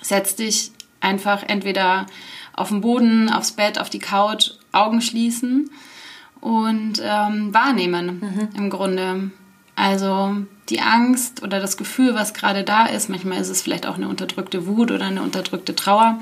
setz 0.01 0.35
dich 0.35 0.71
einfach 0.99 1.43
entweder 1.47 2.05
auf 2.53 2.67
den 2.67 2.81
Boden, 2.81 3.29
aufs 3.29 3.53
Bett, 3.53 3.79
auf 3.79 3.89
die 3.89 3.99
Couch, 3.99 4.51
Augen 4.73 5.01
schließen 5.01 5.71
und 6.41 7.01
ähm, 7.01 7.53
wahrnehmen 7.53 8.19
mhm. 8.19 8.49
im 8.55 8.69
Grunde. 8.69 9.31
Also 9.75 10.35
die 10.69 10.81
Angst 10.81 11.41
oder 11.41 11.61
das 11.61 11.77
Gefühl, 11.77 12.13
was 12.13 12.33
gerade 12.33 12.63
da 12.63 12.85
ist, 12.85 13.09
manchmal 13.09 13.39
ist 13.39 13.49
es 13.49 13.61
vielleicht 13.61 13.87
auch 13.87 13.95
eine 13.95 14.09
unterdrückte 14.09 14.67
Wut 14.67 14.91
oder 14.91 15.05
eine 15.05 15.21
unterdrückte 15.21 15.73
Trauer, 15.73 16.19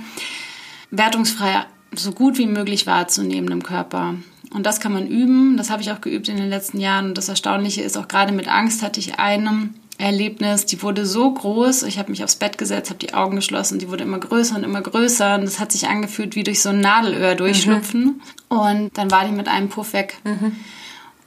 wertungsfrei 0.91 1.65
so 1.93 2.11
gut 2.11 2.37
wie 2.37 2.45
möglich 2.45 2.85
wahrzunehmen 2.85 3.51
im 3.51 3.63
Körper. 3.63 4.15
Und 4.53 4.65
das 4.65 4.79
kann 4.79 4.93
man 4.93 5.07
üben. 5.07 5.57
Das 5.57 5.69
habe 5.69 5.81
ich 5.81 5.91
auch 5.91 6.01
geübt 6.01 6.27
in 6.27 6.37
den 6.37 6.49
letzten 6.49 6.79
Jahren. 6.79 7.07
Und 7.07 7.17
das 7.17 7.29
Erstaunliche 7.29 7.81
ist, 7.81 7.97
auch 7.97 8.07
gerade 8.07 8.33
mit 8.33 8.47
Angst 8.47 8.83
hatte 8.83 8.99
ich 8.99 9.19
einem 9.19 9.73
Erlebnis, 9.97 10.65
die 10.65 10.81
wurde 10.81 11.05
so 11.05 11.31
groß. 11.31 11.83
Ich 11.83 11.99
habe 11.99 12.09
mich 12.09 12.23
aufs 12.23 12.35
Bett 12.35 12.57
gesetzt, 12.57 12.89
habe 12.89 12.99
die 12.99 13.13
Augen 13.13 13.35
geschlossen. 13.35 13.79
Die 13.79 13.89
wurde 13.89 14.03
immer 14.03 14.19
größer 14.19 14.55
und 14.55 14.63
immer 14.63 14.81
größer. 14.81 15.35
Und 15.35 15.41
das 15.43 15.59
hat 15.59 15.71
sich 15.71 15.87
angefühlt 15.87 16.35
wie 16.35 16.43
durch 16.43 16.61
so 16.61 16.69
ein 16.69 16.81
Nadelöhr 16.81 17.35
durchschlüpfen. 17.35 18.19
Mhm. 18.49 18.57
Und 18.57 18.97
dann 18.97 19.11
war 19.11 19.25
die 19.25 19.31
mit 19.31 19.47
einem 19.47 19.69
Puff 19.69 19.93
weg. 19.93 20.17
Mhm. 20.23 20.55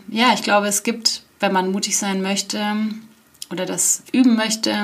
Ja, 0.08 0.34
ich 0.34 0.42
glaube, 0.42 0.66
es 0.66 0.82
gibt, 0.82 1.22
wenn 1.40 1.52
man 1.52 1.70
mutig 1.70 1.96
sein 1.96 2.20
möchte 2.20 2.60
oder 3.50 3.64
das 3.64 4.02
üben 4.12 4.36
möchte, 4.36 4.74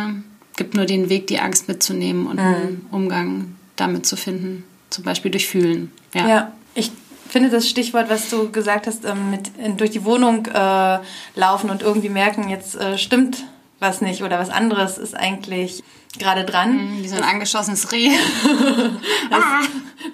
gibt 0.56 0.74
nur 0.74 0.86
den 0.86 1.08
Weg, 1.08 1.26
die 1.26 1.40
Angst 1.40 1.68
mitzunehmen 1.68 2.26
und 2.26 2.36
mhm. 2.36 2.40
einen 2.40 2.86
Umgang 2.90 3.56
damit 3.76 4.06
zu 4.06 4.16
finden. 4.16 4.64
Zum 4.88 5.04
Beispiel 5.04 5.30
durch 5.30 5.48
Fühlen. 5.48 5.90
Ja, 6.14 6.28
ja 6.28 6.52
ich 6.74 6.92
finde 7.30 7.50
das 7.50 7.68
Stichwort, 7.68 8.10
was 8.10 8.28
du 8.28 8.50
gesagt 8.50 8.86
hast, 8.86 9.04
ähm, 9.04 9.30
mit 9.30 9.50
durch 9.80 9.90
die 9.90 10.04
Wohnung 10.04 10.46
äh, 10.46 10.98
laufen 11.34 11.70
und 11.70 11.82
irgendwie 11.82 12.08
merken, 12.08 12.48
jetzt 12.48 12.74
äh, 12.76 12.98
stimmt 12.98 13.44
was 13.78 14.02
nicht 14.02 14.22
oder 14.22 14.38
was 14.38 14.50
anderes 14.50 14.98
ist 14.98 15.16
eigentlich 15.16 15.82
gerade 16.18 16.44
dran. 16.44 16.76
Mhm, 16.76 17.02
wie 17.02 17.08
so 17.08 17.16
ein 17.16 17.24
angeschossenes 17.24 17.92
Reh. 17.92 18.10
das, 19.30 19.44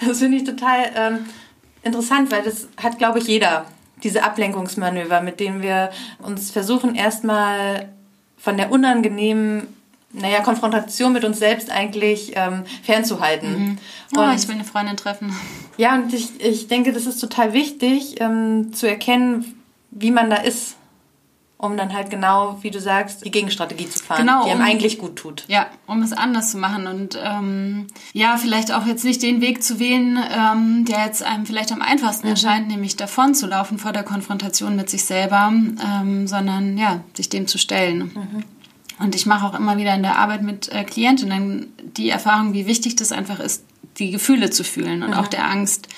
das 0.06 0.18
finde 0.18 0.38
ich 0.38 0.44
total 0.44 0.90
ähm, 0.94 1.26
interessant, 1.82 2.30
weil 2.30 2.42
das 2.42 2.68
hat, 2.80 2.98
glaube 2.98 3.18
ich, 3.18 3.26
jeder. 3.26 3.66
Diese 4.02 4.22
Ablenkungsmanöver, 4.22 5.22
mit 5.22 5.40
denen 5.40 5.62
wir 5.62 5.90
uns 6.18 6.50
versuchen, 6.50 6.94
erstmal 6.94 7.88
von 8.36 8.58
der 8.58 8.70
unangenehmen 8.70 9.68
naja, 10.12 10.40
Konfrontation 10.40 11.12
mit 11.12 11.24
uns 11.24 11.38
selbst 11.38 11.70
eigentlich 11.70 12.32
ähm, 12.34 12.64
fernzuhalten. 12.82 13.50
Mhm. 13.50 13.78
Oh, 14.16 14.20
und, 14.20 14.34
ich 14.34 14.48
will 14.48 14.54
eine 14.54 14.64
Freundin 14.64 14.96
treffen. 14.96 15.34
Ja, 15.76 15.94
und 15.94 16.12
ich, 16.14 16.40
ich 16.40 16.68
denke, 16.68 16.92
das 16.92 17.06
ist 17.06 17.18
total 17.18 17.52
wichtig, 17.52 18.20
ähm, 18.20 18.72
zu 18.72 18.88
erkennen, 18.88 19.60
wie 19.90 20.10
man 20.10 20.30
da 20.30 20.36
ist. 20.36 20.76
um 21.58 21.76
dann 21.76 21.94
halt 21.94 22.10
genau, 22.10 22.58
wie 22.60 22.70
du 22.70 22.80
sagst, 22.80 23.24
die 23.24 23.30
Gegenstrategie 23.30 23.88
zu 23.88 23.98
fahren, 23.98 24.18
genau, 24.18 24.44
die 24.44 24.50
einem 24.50 24.60
um, 24.60 24.66
eigentlich 24.66 24.98
gut 24.98 25.16
tut. 25.16 25.44
Ja, 25.48 25.66
um 25.86 26.02
es 26.02 26.12
anders 26.12 26.50
zu 26.50 26.58
machen 26.58 26.86
und 26.86 27.18
ähm, 27.22 27.86
ja, 28.12 28.36
vielleicht 28.36 28.72
auch 28.72 28.86
jetzt 28.86 29.04
nicht 29.04 29.22
den 29.22 29.40
Weg 29.40 29.62
zu 29.62 29.78
wählen, 29.78 30.18
ähm, 30.30 30.84
der 30.84 31.06
jetzt 31.06 31.22
einem 31.22 31.46
vielleicht 31.46 31.72
am 31.72 31.80
einfachsten 31.80 32.26
mhm. 32.26 32.32
erscheint, 32.32 32.68
nämlich 32.68 32.96
davon 32.96 33.34
zu 33.34 33.46
laufen 33.46 33.78
vor 33.78 33.92
der 33.92 34.02
Konfrontation 34.02 34.76
mit 34.76 34.90
sich 34.90 35.04
selber, 35.04 35.50
ähm, 35.50 36.26
sondern 36.26 36.76
ja, 36.76 37.00
sich 37.14 37.30
dem 37.30 37.46
zu 37.46 37.56
stellen. 37.56 38.12
Mhm. 38.14 38.44
Und 38.98 39.14
ich 39.14 39.26
mache 39.26 39.46
auch 39.46 39.58
immer 39.58 39.76
wieder 39.76 39.94
in 39.94 40.02
der 40.02 40.18
Arbeit 40.18 40.42
mit 40.42 40.72
äh, 40.72 40.84
Klientinnen 40.84 41.72
die 41.96 42.08
Erfahrung, 42.08 42.54
wie 42.54 42.66
wichtig 42.66 42.96
das 42.96 43.12
einfach 43.12 43.40
ist, 43.40 43.64
die 43.98 44.10
Gefühle 44.10 44.50
zu 44.50 44.64
fühlen 44.64 45.02
und 45.02 45.10
mhm. 45.10 45.16
auch 45.16 45.26
der 45.26 45.46
Angst 45.46 45.88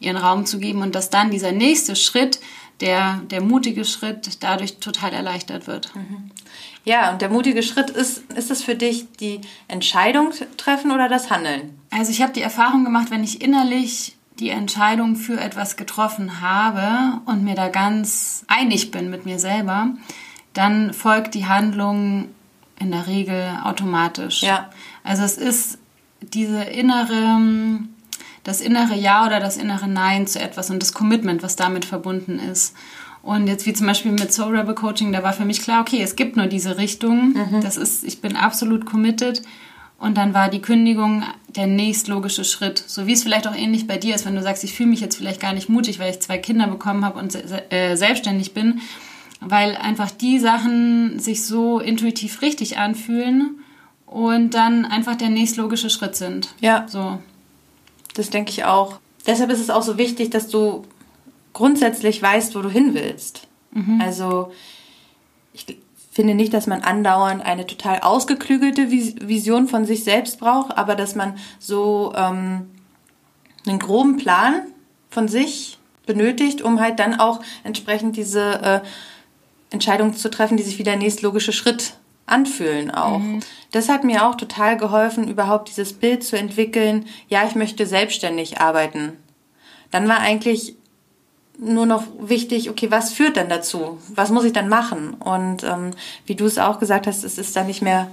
ihren 0.00 0.16
Raum 0.16 0.46
zu 0.46 0.58
geben 0.58 0.82
und 0.82 0.94
dass 0.94 1.10
dann 1.10 1.30
dieser 1.30 1.52
nächste 1.52 1.96
Schritt, 1.96 2.40
der, 2.80 3.20
der 3.30 3.40
mutige 3.40 3.84
Schritt 3.84 4.42
dadurch 4.42 4.78
total 4.78 5.12
erleichtert 5.12 5.66
wird. 5.66 5.94
Mhm. 5.96 6.30
Ja, 6.84 7.12
und 7.12 7.20
der 7.20 7.28
mutige 7.28 7.62
Schritt 7.62 7.90
ist, 7.90 8.22
ist 8.32 8.50
es 8.50 8.62
für 8.62 8.76
dich 8.76 9.06
die 9.18 9.40
Entscheidung 9.66 10.32
treffen 10.56 10.92
oder 10.92 11.08
das 11.08 11.30
Handeln? 11.30 11.78
Also 11.90 12.12
ich 12.12 12.22
habe 12.22 12.32
die 12.32 12.42
Erfahrung 12.42 12.84
gemacht, 12.84 13.10
wenn 13.10 13.24
ich 13.24 13.42
innerlich 13.42 14.16
die 14.38 14.50
Entscheidung 14.50 15.16
für 15.16 15.40
etwas 15.40 15.76
getroffen 15.76 16.40
habe 16.40 17.20
und 17.26 17.42
mir 17.42 17.56
da 17.56 17.68
ganz 17.68 18.44
einig 18.46 18.92
bin 18.92 19.10
mit 19.10 19.26
mir 19.26 19.40
selber, 19.40 19.88
dann 20.52 20.92
folgt 20.92 21.34
die 21.34 21.46
Handlung 21.46 22.28
in 22.80 22.90
der 22.90 23.06
Regel 23.06 23.58
automatisch. 23.64 24.42
Ja. 24.42 24.70
Also 25.04 25.24
es 25.24 25.36
ist 25.36 25.78
diese 26.20 26.62
innere, 26.62 27.38
das 28.44 28.60
innere 28.60 28.94
Ja 28.94 29.26
oder 29.26 29.40
das 29.40 29.56
innere 29.56 29.88
Nein 29.88 30.26
zu 30.26 30.40
etwas 30.40 30.70
und 30.70 30.82
das 30.82 30.92
Commitment, 30.92 31.42
was 31.42 31.56
damit 31.56 31.84
verbunden 31.84 32.38
ist. 32.38 32.74
Und 33.22 33.46
jetzt 33.46 33.66
wie 33.66 33.72
zum 33.72 33.86
Beispiel 33.86 34.12
mit 34.12 34.32
Soul 34.32 34.56
Rebel 34.56 34.74
Coaching, 34.74 35.12
da 35.12 35.22
war 35.22 35.32
für 35.32 35.44
mich 35.44 35.62
klar, 35.62 35.80
okay, 35.80 36.00
es 36.02 36.16
gibt 36.16 36.36
nur 36.36 36.46
diese 36.46 36.78
Richtung. 36.78 37.32
Mhm. 37.32 37.60
Das 37.62 37.76
ist, 37.76 38.04
ich 38.04 38.20
bin 38.20 38.36
absolut 38.36 38.86
committed. 38.86 39.42
Und 39.98 40.16
dann 40.16 40.32
war 40.32 40.48
die 40.48 40.62
Kündigung 40.62 41.24
der 41.48 41.66
nächstlogische 41.66 42.44
Schritt. 42.44 42.82
So 42.86 43.08
wie 43.08 43.12
es 43.12 43.24
vielleicht 43.24 43.48
auch 43.48 43.56
ähnlich 43.56 43.88
bei 43.88 43.96
dir 43.96 44.14
ist, 44.14 44.24
wenn 44.24 44.36
du 44.36 44.42
sagst, 44.42 44.62
ich 44.62 44.72
fühle 44.72 44.90
mich 44.90 45.00
jetzt 45.00 45.16
vielleicht 45.16 45.40
gar 45.40 45.52
nicht 45.52 45.68
mutig, 45.68 45.98
weil 45.98 46.10
ich 46.10 46.20
zwei 46.20 46.38
Kinder 46.38 46.68
bekommen 46.68 47.04
habe 47.04 47.18
und 47.18 47.36
äh, 47.72 47.96
selbstständig 47.96 48.54
bin 48.54 48.80
weil 49.40 49.76
einfach 49.76 50.10
die 50.10 50.38
Sachen 50.38 51.18
sich 51.18 51.46
so 51.46 51.78
intuitiv 51.78 52.42
richtig 52.42 52.78
anfühlen 52.78 53.60
und 54.06 54.54
dann 54.54 54.84
einfach 54.84 55.16
der 55.16 55.28
nächstlogische 55.28 55.90
Schritt 55.90 56.16
sind. 56.16 56.54
Ja. 56.60 56.86
So. 56.88 57.18
Das 58.14 58.30
denke 58.30 58.50
ich 58.50 58.64
auch. 58.64 58.98
Deshalb 59.26 59.50
ist 59.50 59.60
es 59.60 59.70
auch 59.70 59.82
so 59.82 59.98
wichtig, 59.98 60.30
dass 60.30 60.48
du 60.48 60.84
grundsätzlich 61.52 62.20
weißt, 62.20 62.54
wo 62.54 62.62
du 62.62 62.70
hin 62.70 62.94
willst. 62.94 63.46
Mhm. 63.72 64.00
Also 64.00 64.52
ich 65.52 65.66
finde 66.10 66.34
nicht, 66.34 66.52
dass 66.52 66.66
man 66.66 66.82
andauernd 66.82 67.44
eine 67.44 67.66
total 67.66 68.00
ausgeklügelte 68.00 68.90
Vision 68.90 69.68
von 69.68 69.84
sich 69.84 70.02
selbst 70.02 70.40
braucht, 70.40 70.76
aber 70.76 70.96
dass 70.96 71.14
man 71.14 71.36
so 71.58 72.12
ähm, 72.16 72.70
einen 73.66 73.78
groben 73.78 74.16
Plan 74.16 74.62
von 75.10 75.28
sich 75.28 75.78
benötigt, 76.06 76.62
um 76.62 76.80
halt 76.80 76.98
dann 76.98 77.20
auch 77.20 77.40
entsprechend 77.64 78.16
diese 78.16 78.62
äh, 78.62 78.80
Entscheidungen 79.70 80.14
zu 80.14 80.30
treffen, 80.30 80.56
die 80.56 80.62
sich 80.62 80.78
wie 80.78 80.84
der 80.84 80.96
nächstlogische 80.96 81.52
Schritt 81.52 81.94
anfühlen 82.26 82.90
auch. 82.90 83.18
Mhm. 83.18 83.40
Das 83.72 83.88
hat 83.88 84.04
mir 84.04 84.26
auch 84.26 84.34
total 84.34 84.76
geholfen, 84.76 85.28
überhaupt 85.28 85.68
dieses 85.68 85.92
Bild 85.92 86.24
zu 86.24 86.36
entwickeln, 86.36 87.06
ja, 87.28 87.46
ich 87.46 87.54
möchte 87.54 87.86
selbstständig 87.86 88.60
arbeiten. 88.60 89.12
Dann 89.90 90.08
war 90.08 90.20
eigentlich 90.20 90.74
nur 91.58 91.86
noch 91.86 92.04
wichtig, 92.20 92.70
okay, 92.70 92.90
was 92.90 93.12
führt 93.12 93.36
denn 93.36 93.48
dazu? 93.48 93.98
Was 94.14 94.30
muss 94.30 94.44
ich 94.44 94.52
dann 94.52 94.68
machen? 94.68 95.14
Und 95.14 95.64
ähm, 95.64 95.90
wie 96.24 96.36
du 96.36 96.46
es 96.46 96.58
auch 96.58 96.78
gesagt 96.78 97.06
hast, 97.06 97.24
es 97.24 97.36
ist 97.36 97.56
dann 97.56 97.66
nicht 97.66 97.82
mehr 97.82 98.10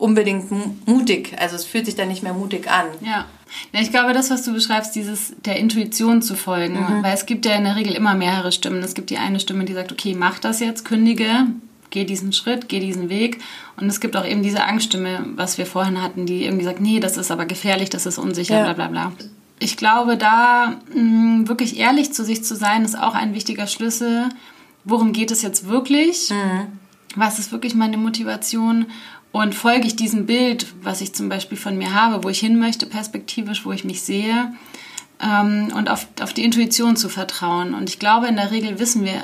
unbedingt 0.00 0.50
mutig. 0.88 1.36
Also 1.38 1.56
es 1.56 1.64
fühlt 1.64 1.84
sich 1.84 1.94
dann 1.94 2.08
nicht 2.08 2.22
mehr 2.22 2.32
mutig 2.32 2.70
an. 2.70 2.86
Ja. 3.02 3.26
ja 3.72 3.80
ich 3.80 3.90
glaube, 3.90 4.14
das, 4.14 4.30
was 4.30 4.44
du 4.44 4.52
beschreibst, 4.52 4.96
dieses 4.96 5.34
der 5.44 5.56
Intuition 5.56 6.22
zu 6.22 6.34
folgen, 6.34 6.80
mhm. 6.80 7.02
weil 7.02 7.14
es 7.14 7.26
gibt 7.26 7.44
ja 7.44 7.54
in 7.54 7.64
der 7.64 7.76
Regel 7.76 7.94
immer 7.94 8.14
mehrere 8.14 8.50
Stimmen. 8.50 8.82
Es 8.82 8.94
gibt 8.94 9.10
die 9.10 9.18
eine 9.18 9.40
Stimme, 9.40 9.64
die 9.66 9.74
sagt, 9.74 9.92
okay, 9.92 10.14
mach 10.18 10.38
das 10.38 10.60
jetzt, 10.60 10.86
kündige, 10.86 11.46
geh 11.90 12.04
diesen 12.04 12.32
Schritt, 12.32 12.68
geh 12.68 12.80
diesen 12.80 13.10
Weg. 13.10 13.42
Und 13.76 13.88
es 13.88 14.00
gibt 14.00 14.16
auch 14.16 14.24
eben 14.24 14.42
diese 14.42 14.64
Angststimme, 14.64 15.26
was 15.36 15.58
wir 15.58 15.66
vorhin 15.66 16.02
hatten, 16.02 16.24
die 16.24 16.44
irgendwie 16.44 16.64
sagt, 16.64 16.80
nee, 16.80 16.98
das 16.98 17.18
ist 17.18 17.30
aber 17.30 17.44
gefährlich, 17.44 17.90
das 17.90 18.06
ist 18.06 18.18
unsicher, 18.18 18.56
ja. 18.56 18.64
bla 18.64 18.72
bla 18.72 18.88
bla. 18.88 19.12
Ich 19.58 19.76
glaube, 19.76 20.16
da 20.16 20.76
mh, 20.94 21.02
mm, 21.02 21.48
wirklich 21.48 21.78
ehrlich 21.78 22.14
zu 22.14 22.24
sich 22.24 22.42
zu 22.42 22.56
sein, 22.56 22.86
ist 22.86 22.98
auch 22.98 23.14
ein 23.14 23.34
wichtiger 23.34 23.66
Schlüssel. 23.66 24.30
Worum 24.84 25.12
geht 25.12 25.30
es 25.30 25.42
jetzt 25.42 25.68
wirklich? 25.68 26.30
Mhm. 26.30 26.78
Was 27.16 27.38
ist 27.38 27.52
wirklich 27.52 27.74
meine 27.74 27.98
Motivation? 27.98 28.86
Und 29.32 29.54
folge 29.54 29.86
ich 29.86 29.96
diesem 29.96 30.26
Bild, 30.26 30.66
was 30.82 31.00
ich 31.00 31.14
zum 31.14 31.28
Beispiel 31.28 31.56
von 31.56 31.78
mir 31.78 31.94
habe, 31.94 32.24
wo 32.24 32.28
ich 32.28 32.40
hin 32.40 32.58
möchte, 32.58 32.86
perspektivisch, 32.86 33.64
wo 33.64 33.72
ich 33.72 33.84
mich 33.84 34.02
sehe, 34.02 34.52
ähm, 35.22 35.72
und 35.74 35.88
auf, 35.88 36.06
auf 36.20 36.32
die 36.32 36.44
Intuition 36.44 36.96
zu 36.96 37.08
vertrauen. 37.08 37.74
Und 37.74 37.88
ich 37.88 37.98
glaube, 37.98 38.26
in 38.26 38.36
der 38.36 38.50
Regel 38.50 38.78
wissen 38.78 39.04
wir, 39.04 39.22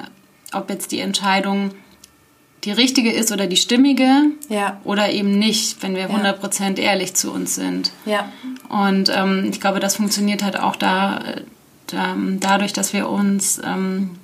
ob 0.53 0.71
jetzt 0.71 0.93
die 0.93 1.01
Entscheidung 1.01 1.73
die 2.65 2.73
richtige 2.73 3.13
ist 3.13 3.31
oder 3.31 3.47
die 3.47 3.57
stimmige 3.57 4.33
ja. 4.49 4.81
oder 4.83 5.11
eben 5.11 5.39
nicht, 5.39 5.83
wenn 5.83 5.95
wir 5.95 6.11
100% 6.11 6.79
ehrlich 6.79 7.15
zu 7.15 7.33
uns 7.33 7.55
sind. 7.55 7.93
Ja. 8.05 8.31
Und 8.69 9.11
ähm, 9.15 9.49
ich 9.51 9.61
glaube, 9.61 9.79
das 9.79 9.97
funktioniert 9.97 10.43
halt 10.43 10.59
auch 10.59 10.75
da, 10.75 11.23
da 11.87 12.17
dadurch, 12.41 12.73
dass 12.73 12.93
wir 12.93 13.09
uns 13.09 13.61
ähm, 13.65 14.19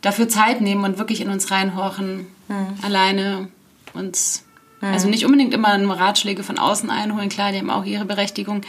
dafür 0.00 0.28
Zeit 0.28 0.62
nehmen 0.62 0.84
und 0.84 0.98
wirklich 0.98 1.20
in 1.20 1.28
uns 1.28 1.50
reinhorchen, 1.50 2.26
mhm. 2.48 2.66
alleine 2.82 3.48
uns 3.92 4.44
Mhm. 4.80 4.88
Also 4.88 5.08
nicht 5.08 5.24
unbedingt 5.24 5.54
immer 5.54 5.74
Ratschläge 5.98 6.42
von 6.42 6.58
außen 6.58 6.90
einholen, 6.90 7.28
klar, 7.28 7.52
die 7.52 7.58
haben 7.58 7.70
auch 7.70 7.84
ihre 7.84 8.04
Berechtigung. 8.04 8.62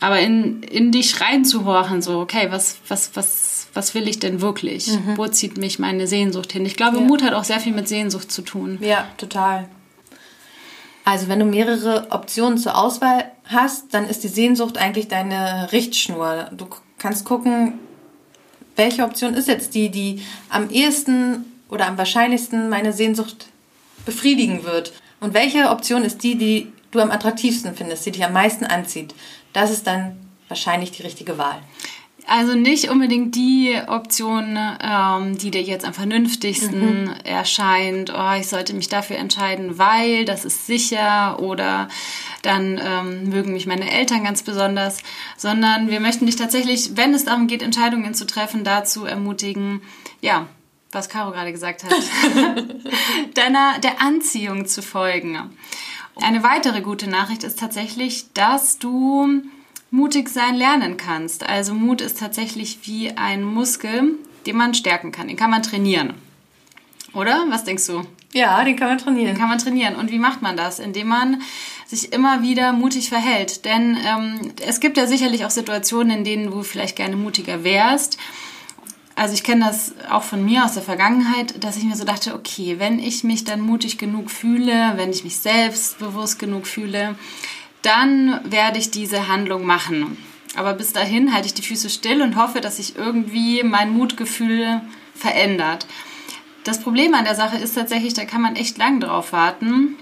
Aber 0.00 0.20
in, 0.20 0.62
in 0.62 0.92
dich 0.92 1.20
reinzuhorchen, 1.20 2.02
so, 2.02 2.20
okay, 2.20 2.48
was, 2.50 2.78
was, 2.88 3.10
was, 3.14 3.68
was 3.72 3.94
will 3.94 4.08
ich 4.08 4.18
denn 4.18 4.40
wirklich? 4.40 4.88
Mhm. 4.88 5.16
Wo 5.16 5.26
zieht 5.28 5.56
mich 5.56 5.78
meine 5.78 6.06
Sehnsucht 6.06 6.52
hin? 6.52 6.66
Ich 6.66 6.76
glaube, 6.76 6.98
ja. 6.98 7.02
Mut 7.02 7.22
hat 7.22 7.32
auch 7.32 7.44
sehr 7.44 7.60
viel 7.60 7.72
mit 7.72 7.88
Sehnsucht 7.88 8.30
zu 8.30 8.42
tun. 8.42 8.78
Ja, 8.80 9.06
total. 9.16 9.68
Also 11.04 11.28
wenn 11.28 11.38
du 11.38 11.44
mehrere 11.44 12.08
Optionen 12.10 12.58
zur 12.58 12.76
Auswahl 12.76 13.30
hast, 13.44 13.92
dann 13.92 14.08
ist 14.08 14.24
die 14.24 14.28
Sehnsucht 14.28 14.78
eigentlich 14.78 15.08
deine 15.08 15.70
Richtschnur. 15.70 16.50
Du 16.52 16.66
kannst 16.98 17.24
gucken, 17.24 17.74
welche 18.76 19.04
Option 19.04 19.34
ist 19.34 19.48
jetzt 19.48 19.74
die, 19.74 19.90
die 19.90 20.22
am 20.48 20.70
ehesten 20.70 21.44
oder 21.68 21.86
am 21.86 21.98
wahrscheinlichsten 21.98 22.68
meine 22.68 22.92
Sehnsucht 22.92 23.48
befriedigen 24.06 24.64
wird. 24.64 24.92
Und 25.20 25.34
welche 25.34 25.70
Option 25.70 26.02
ist 26.02 26.22
die, 26.22 26.36
die 26.36 26.72
du 26.90 27.00
am 27.00 27.10
attraktivsten 27.10 27.74
findest, 27.74 28.06
die 28.06 28.12
dich 28.12 28.24
am 28.24 28.32
meisten 28.32 28.64
anzieht? 28.64 29.14
Das 29.52 29.70
ist 29.70 29.86
dann 29.86 30.16
wahrscheinlich 30.48 30.92
die 30.92 31.02
richtige 31.02 31.38
Wahl. 31.38 31.60
Also 32.26 32.54
nicht 32.54 32.88
unbedingt 32.88 33.34
die 33.34 33.76
Option, 33.86 34.58
ähm, 34.82 35.36
die 35.36 35.50
dir 35.50 35.60
jetzt 35.60 35.84
am 35.84 35.92
vernünftigsten 35.92 37.04
mhm. 37.04 37.14
erscheint. 37.22 38.10
Oh, 38.16 38.32
ich 38.38 38.46
sollte 38.46 38.72
mich 38.72 38.88
dafür 38.88 39.16
entscheiden, 39.16 39.78
weil 39.78 40.24
das 40.24 40.46
ist 40.46 40.66
sicher 40.66 41.38
oder 41.40 41.88
dann 42.40 42.80
ähm, 42.82 43.28
mögen 43.28 43.52
mich 43.52 43.66
meine 43.66 43.90
Eltern 43.90 44.24
ganz 44.24 44.42
besonders, 44.42 45.02
sondern 45.36 45.90
wir 45.90 46.00
möchten 46.00 46.24
dich 46.24 46.36
tatsächlich, 46.36 46.96
wenn 46.96 47.12
es 47.12 47.26
darum 47.26 47.46
geht, 47.46 47.62
Entscheidungen 47.62 48.14
zu 48.14 48.26
treffen, 48.26 48.64
dazu 48.64 49.04
ermutigen, 49.04 49.82
ja, 50.22 50.46
was 50.94 51.08
Caro 51.08 51.32
gerade 51.32 51.52
gesagt 51.52 51.84
hat, 51.84 51.92
deiner 53.34 53.78
der 53.80 54.00
Anziehung 54.00 54.66
zu 54.66 54.82
folgen. 54.82 55.38
Eine 56.16 56.42
weitere 56.42 56.80
gute 56.80 57.08
Nachricht 57.08 57.42
ist 57.42 57.58
tatsächlich, 57.58 58.32
dass 58.34 58.78
du 58.78 59.42
mutig 59.90 60.28
sein 60.28 60.54
lernen 60.54 60.96
kannst. 60.96 61.44
Also 61.44 61.74
Mut 61.74 62.00
ist 62.00 62.18
tatsächlich 62.18 62.80
wie 62.84 63.16
ein 63.16 63.42
Muskel, 63.42 64.18
den 64.46 64.56
man 64.56 64.74
stärken 64.74 65.12
kann. 65.12 65.28
Den 65.28 65.36
kann 65.36 65.50
man 65.50 65.62
trainieren. 65.62 66.14
Oder? 67.12 67.44
Was 67.48 67.64
denkst 67.64 67.86
du? 67.86 68.02
Ja, 68.32 68.64
den 68.64 68.76
kann 68.76 68.88
man 68.88 68.98
trainieren. 68.98 69.26
Den 69.26 69.38
kann 69.38 69.48
man 69.48 69.58
trainieren. 69.58 69.94
Und 69.94 70.10
wie 70.10 70.18
macht 70.18 70.42
man 70.42 70.56
das? 70.56 70.80
Indem 70.80 71.08
man 71.08 71.42
sich 71.86 72.12
immer 72.12 72.42
wieder 72.42 72.72
mutig 72.72 73.08
verhält. 73.08 73.64
Denn 73.64 73.96
ähm, 74.04 74.52
es 74.66 74.80
gibt 74.80 74.96
ja 74.96 75.06
sicherlich 75.06 75.44
auch 75.44 75.50
Situationen, 75.50 76.18
in 76.18 76.24
denen 76.24 76.50
du 76.50 76.62
vielleicht 76.62 76.96
gerne 76.96 77.16
mutiger 77.16 77.62
wärst 77.62 78.18
also 79.16 79.34
ich 79.34 79.44
kenne 79.44 79.66
das 79.66 79.94
auch 80.10 80.24
von 80.24 80.44
mir 80.44 80.64
aus 80.64 80.74
der 80.74 80.82
Vergangenheit, 80.82 81.62
dass 81.62 81.76
ich 81.76 81.84
mir 81.84 81.96
so 81.96 82.04
dachte, 82.04 82.34
okay, 82.34 82.76
wenn 82.78 82.98
ich 82.98 83.22
mich 83.22 83.44
dann 83.44 83.60
mutig 83.60 83.98
genug 83.98 84.30
fühle, 84.30 84.94
wenn 84.96 85.10
ich 85.10 85.24
mich 85.24 85.36
selbstbewusst 85.36 86.38
genug 86.38 86.66
fühle, 86.66 87.14
dann 87.82 88.40
werde 88.44 88.78
ich 88.78 88.90
diese 88.90 89.28
Handlung 89.28 89.66
machen. 89.66 90.16
Aber 90.56 90.74
bis 90.74 90.92
dahin 90.92 91.32
halte 91.32 91.46
ich 91.46 91.54
die 91.54 91.62
Füße 91.62 91.90
still 91.90 92.22
und 92.22 92.36
hoffe, 92.36 92.60
dass 92.60 92.76
sich 92.76 92.96
irgendwie 92.96 93.62
mein 93.62 93.90
Mutgefühl 93.90 94.80
verändert. 95.14 95.86
Das 96.64 96.80
Problem 96.80 97.14
an 97.14 97.24
der 97.24 97.34
Sache 97.34 97.58
ist 97.58 97.74
tatsächlich, 97.74 98.14
da 98.14 98.24
kann 98.24 98.40
man 98.40 98.56
echt 98.56 98.78
lang 98.78 98.98
drauf 98.98 99.32
warten, 99.32 99.96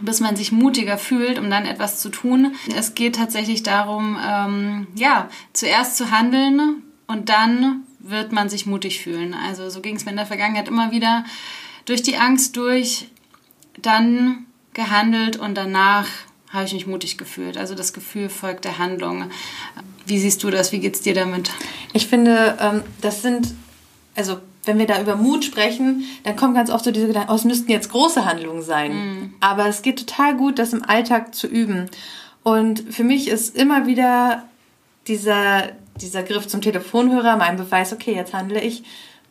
bis 0.00 0.20
man 0.20 0.36
sich 0.36 0.52
mutiger 0.52 0.98
fühlt, 0.98 1.38
um 1.38 1.48
dann 1.50 1.64
etwas 1.64 2.00
zu 2.00 2.10
tun. 2.10 2.54
Es 2.76 2.94
geht 2.94 3.16
tatsächlich 3.16 3.62
darum, 3.62 4.18
ähm, 4.24 4.86
ja, 4.94 5.28
zuerst 5.52 5.96
zu 5.96 6.10
handeln 6.10 6.82
und 7.06 7.28
dann 7.28 7.84
wird 8.02 8.32
man 8.32 8.48
sich 8.48 8.66
mutig 8.66 9.00
fühlen. 9.00 9.34
Also 9.34 9.70
so 9.70 9.80
ging 9.80 9.96
es 9.96 10.04
mir 10.04 10.10
in 10.10 10.16
der 10.16 10.26
Vergangenheit 10.26 10.68
immer 10.68 10.90
wieder, 10.90 11.24
durch 11.84 12.02
die 12.02 12.16
Angst 12.16 12.56
durch, 12.56 13.08
dann 13.80 14.46
gehandelt 14.74 15.36
und 15.36 15.54
danach 15.54 16.06
habe 16.50 16.64
ich 16.64 16.74
mich 16.74 16.86
mutig 16.86 17.16
gefühlt. 17.16 17.56
Also 17.56 17.74
das 17.74 17.92
Gefühl 17.92 18.28
folgt 18.28 18.64
der 18.64 18.78
Handlung. 18.78 19.30
Wie 20.06 20.18
siehst 20.18 20.42
du 20.42 20.50
das? 20.50 20.72
Wie 20.72 20.80
geht 20.80 20.94
es 20.94 21.00
dir 21.00 21.14
damit? 21.14 21.50
Ich 21.92 22.06
finde, 22.06 22.58
ähm, 22.60 22.82
das 23.00 23.22
sind, 23.22 23.54
also 24.14 24.38
wenn 24.64 24.78
wir 24.78 24.86
da 24.86 25.00
über 25.00 25.16
Mut 25.16 25.44
sprechen, 25.44 26.04
dann 26.24 26.36
kommen 26.36 26.54
ganz 26.54 26.70
oft 26.70 26.84
so 26.84 26.90
diese 26.90 27.06
Gedanken, 27.06 27.32
oh, 27.32 27.36
es 27.36 27.44
müssten 27.44 27.70
jetzt 27.70 27.90
große 27.90 28.24
Handlungen 28.24 28.62
sein. 28.62 28.92
Mhm. 28.92 29.34
Aber 29.40 29.66
es 29.66 29.82
geht 29.82 29.98
total 29.98 30.36
gut, 30.36 30.58
das 30.58 30.72
im 30.72 30.84
Alltag 30.84 31.34
zu 31.34 31.46
üben. 31.46 31.88
Und 32.42 32.84
für 32.92 33.04
mich 33.04 33.28
ist 33.28 33.56
immer 33.56 33.86
wieder 33.86 34.44
dieser, 35.08 35.70
dieser 36.00 36.22
Griff 36.22 36.46
zum 36.46 36.60
Telefonhörer 36.60 37.36
mein 37.36 37.56
Beweis, 37.56 37.92
okay, 37.92 38.14
jetzt 38.14 38.34
handle 38.34 38.60
ich 38.60 38.82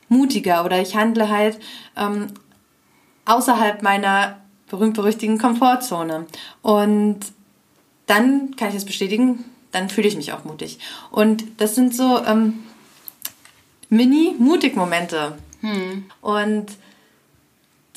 mutiger 0.10 0.66
oder 0.66 0.82
ich 0.82 0.96
handle 0.96 1.30
halt 1.30 1.60
ähm, 1.96 2.28
außerhalb 3.26 3.82
meiner 3.82 4.38
berühmt-berüchtigten 4.70 5.38
Komfortzone. 5.38 6.26
Und 6.62 7.20
dann 8.08 8.56
kann 8.56 8.70
ich 8.70 8.76
das 8.76 8.86
bestätigen, 8.86 9.46
dann 9.72 9.90
fühle 9.90 10.08
ich 10.08 10.16
mich 10.16 10.34
auch 10.34 10.44
mutig. 10.44 10.80
Und 11.12 11.44
das 11.58 11.76
sind 11.76 11.96
so 11.96 12.24
ähm, 12.26 12.64
Mini-Mutig-Momente. 13.90 15.38
Hm. 15.62 16.06
Und 16.22 16.68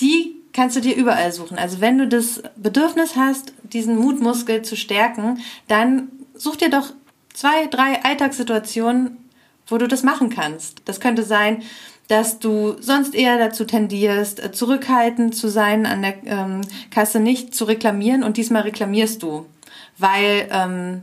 die 0.01 0.37
kannst 0.53 0.77
du 0.77 0.81
dir 0.81 0.95
überall 0.97 1.33
suchen. 1.33 1.59
Also 1.59 1.81
wenn 1.81 1.99
du 1.99 2.07
das 2.07 2.43
Bedürfnis 2.57 3.17
hast, 3.17 3.53
diesen 3.63 3.99
Mutmuskel 3.99 4.63
zu 4.63 4.77
stärken, 4.77 5.41
dann 5.69 6.09
such 6.35 6.57
dir 6.57 6.71
doch 6.71 6.93
zwei, 7.35 7.67
drei 7.67 8.03
Alltagssituationen, 8.03 9.19
wo 9.67 9.77
du 9.77 9.87
das 9.87 10.03
machen 10.03 10.31
kannst. 10.31 10.81
Das 10.87 11.01
könnte 11.01 11.23
sein, 11.23 11.63
dass 12.09 12.39
du 12.39 12.77
sonst 12.81 13.15
eher 13.15 13.39
dazu 13.39 13.65
tendierst, 13.65 14.55
zurückhaltend 14.55 15.37
zu 15.37 15.49
sein, 15.49 15.87
an 15.87 16.03
der 16.03 16.15
ähm, 16.27 16.61
Kasse 16.91 17.21
nicht 17.21 17.55
zu 17.55 17.65
reklamieren 17.65 18.23
und 18.23 18.37
diesmal 18.37 18.63
reklamierst 18.63 19.23
du, 19.23 19.47
weil 19.99 20.49
ähm, 20.51 21.03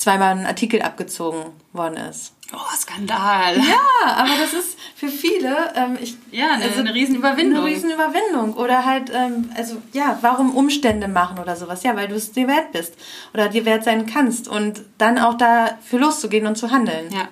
zweimal 0.00 0.30
ein 0.30 0.46
Artikel 0.46 0.80
abgezogen 0.80 1.44
worden 1.74 1.98
ist. 1.98 2.32
Oh, 2.52 2.74
Skandal. 2.74 3.58
Ja, 3.58 4.16
aber 4.16 4.30
das 4.40 4.54
ist 4.54 4.78
für 4.96 5.08
viele, 5.08 5.72
ähm, 5.76 5.98
ich, 6.00 6.16
ja, 6.32 6.52
eine, 6.54 6.64
also 6.64 6.80
eine 6.80 6.94
Riesenüberwindung. 6.94 7.64
Eine 7.64 7.74
Riesenüberwindung. 7.74 8.54
Oder 8.54 8.84
halt, 8.86 9.12
ähm, 9.14 9.50
also 9.54 9.76
ja, 9.92 10.18
warum 10.22 10.56
Umstände 10.56 11.06
machen 11.06 11.38
oder 11.38 11.54
sowas? 11.54 11.84
Ja, 11.84 11.94
weil 11.94 12.08
du 12.08 12.14
es 12.16 12.32
dir 12.32 12.48
wert 12.48 12.72
bist 12.72 12.94
oder 13.34 13.48
dir 13.48 13.66
wert 13.66 13.84
sein 13.84 14.06
kannst 14.06 14.48
und 14.48 14.82
dann 14.98 15.18
auch 15.18 15.34
dafür 15.34 16.00
loszugehen 16.00 16.46
und 16.46 16.56
zu 16.56 16.70
handeln. 16.70 17.12
Ja. 17.12 17.28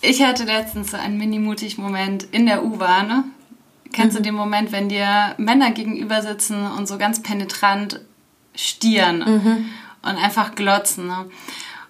Ich 0.00 0.24
hatte 0.24 0.44
letztens 0.44 0.90
so 0.90 0.96
einen 0.96 1.18
mini-mutig 1.18 1.78
Moment 1.78 2.24
in 2.32 2.46
der 2.46 2.64
U-Bahn. 2.64 3.06
Ne? 3.06 3.24
Kennst 3.92 4.14
mhm. 4.14 4.16
du 4.16 4.22
den 4.24 4.34
Moment, 4.34 4.72
wenn 4.72 4.88
dir 4.88 5.34
Männer 5.36 5.70
gegenüber 5.70 6.22
sitzen 6.22 6.66
und 6.66 6.88
so 6.88 6.98
ganz 6.98 7.22
penetrant 7.22 8.00
stieren 8.54 9.18
mhm. 9.18 9.68
und 10.02 10.16
einfach 10.16 10.54
glotzen? 10.56 11.06
Ne? 11.06 11.26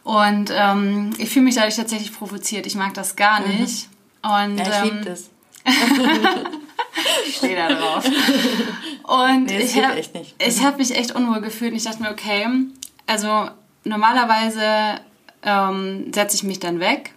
Und 0.07 0.53
ähm, 0.55 1.11
ich 1.19 1.31
fühle 1.31 1.47
mich 1.47 1.57
dadurch 1.57 1.75
tatsächlich 1.75 2.13
provoziert. 2.13 2.65
Ich 2.65 2.77
mag 2.77 2.95
das 2.95 3.17
gar 3.17 3.41
mhm. 3.41 3.57
nicht. 3.57 3.89
Mhm. 4.25 4.31
Und, 4.31 4.59
ja, 4.59 4.69
ich 4.69 4.75
ähm, 4.75 4.85
liebe 4.85 5.05
das. 5.05 5.31
ich 7.27 7.37
stehe 7.37 7.57
da 7.57 7.75
drauf. 7.75 8.05
Und 9.03 9.47
nee, 9.47 9.59
ich 9.59 9.75
habe 9.75 10.01
hab 10.65 10.79
mich 10.79 10.95
echt 10.95 11.11
unwohl 11.11 11.41
gefühlt. 11.41 11.73
Und 11.73 11.79
ich 11.79 11.83
dachte 11.83 12.03
mir, 12.03 12.13
okay, 12.13 12.47
also 13.09 13.51
normalerweise 13.83 15.01
ähm, 15.43 16.13
setze 16.15 16.37
ich 16.37 16.45
mich 16.45 16.61
dann 16.61 16.79
weg. 16.79 17.13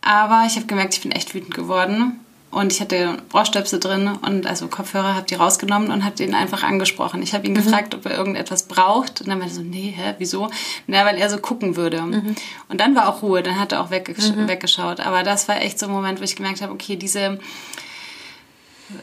Aber 0.00 0.44
ich 0.46 0.56
habe 0.56 0.64
gemerkt, 0.64 0.94
ich 0.94 1.02
bin 1.02 1.12
echt 1.12 1.34
wütend 1.34 1.52
geworden. 1.52 2.20
Und 2.50 2.72
ich 2.72 2.80
hatte 2.80 3.18
Ohrstöpsel 3.32 3.78
drin 3.78 4.10
und 4.22 4.46
also 4.46 4.66
Kopfhörer, 4.66 5.14
habe 5.14 5.26
die 5.26 5.36
rausgenommen 5.36 5.92
und 5.92 6.04
habe 6.04 6.20
ihn 6.22 6.34
einfach 6.34 6.64
angesprochen. 6.64 7.22
Ich 7.22 7.32
habe 7.32 7.46
ihn 7.46 7.52
mhm. 7.52 7.58
gefragt, 7.58 7.94
ob 7.94 8.04
er 8.06 8.16
irgendetwas 8.16 8.64
braucht. 8.64 9.20
Und 9.20 9.28
dann 9.28 9.38
meinte 9.38 9.54
er 9.54 9.56
so, 9.56 9.62
nee, 9.62 9.94
hä, 9.96 10.14
wieso? 10.18 10.50
Na, 10.88 11.04
weil 11.04 11.16
er 11.16 11.30
so 11.30 11.38
gucken 11.38 11.76
würde. 11.76 12.02
Mhm. 12.02 12.34
Und 12.68 12.80
dann 12.80 12.96
war 12.96 13.08
auch 13.08 13.22
Ruhe, 13.22 13.44
dann 13.44 13.58
hat 13.60 13.70
er 13.70 13.80
auch 13.80 13.90
weggesch 13.90 14.32
mhm. 14.32 14.48
weggeschaut. 14.48 14.98
Aber 14.98 15.22
das 15.22 15.46
war 15.46 15.60
echt 15.60 15.78
so 15.78 15.86
ein 15.86 15.92
Moment, 15.92 16.18
wo 16.18 16.24
ich 16.24 16.34
gemerkt 16.34 16.60
habe, 16.60 16.72
okay, 16.72 16.96
diese 16.96 17.38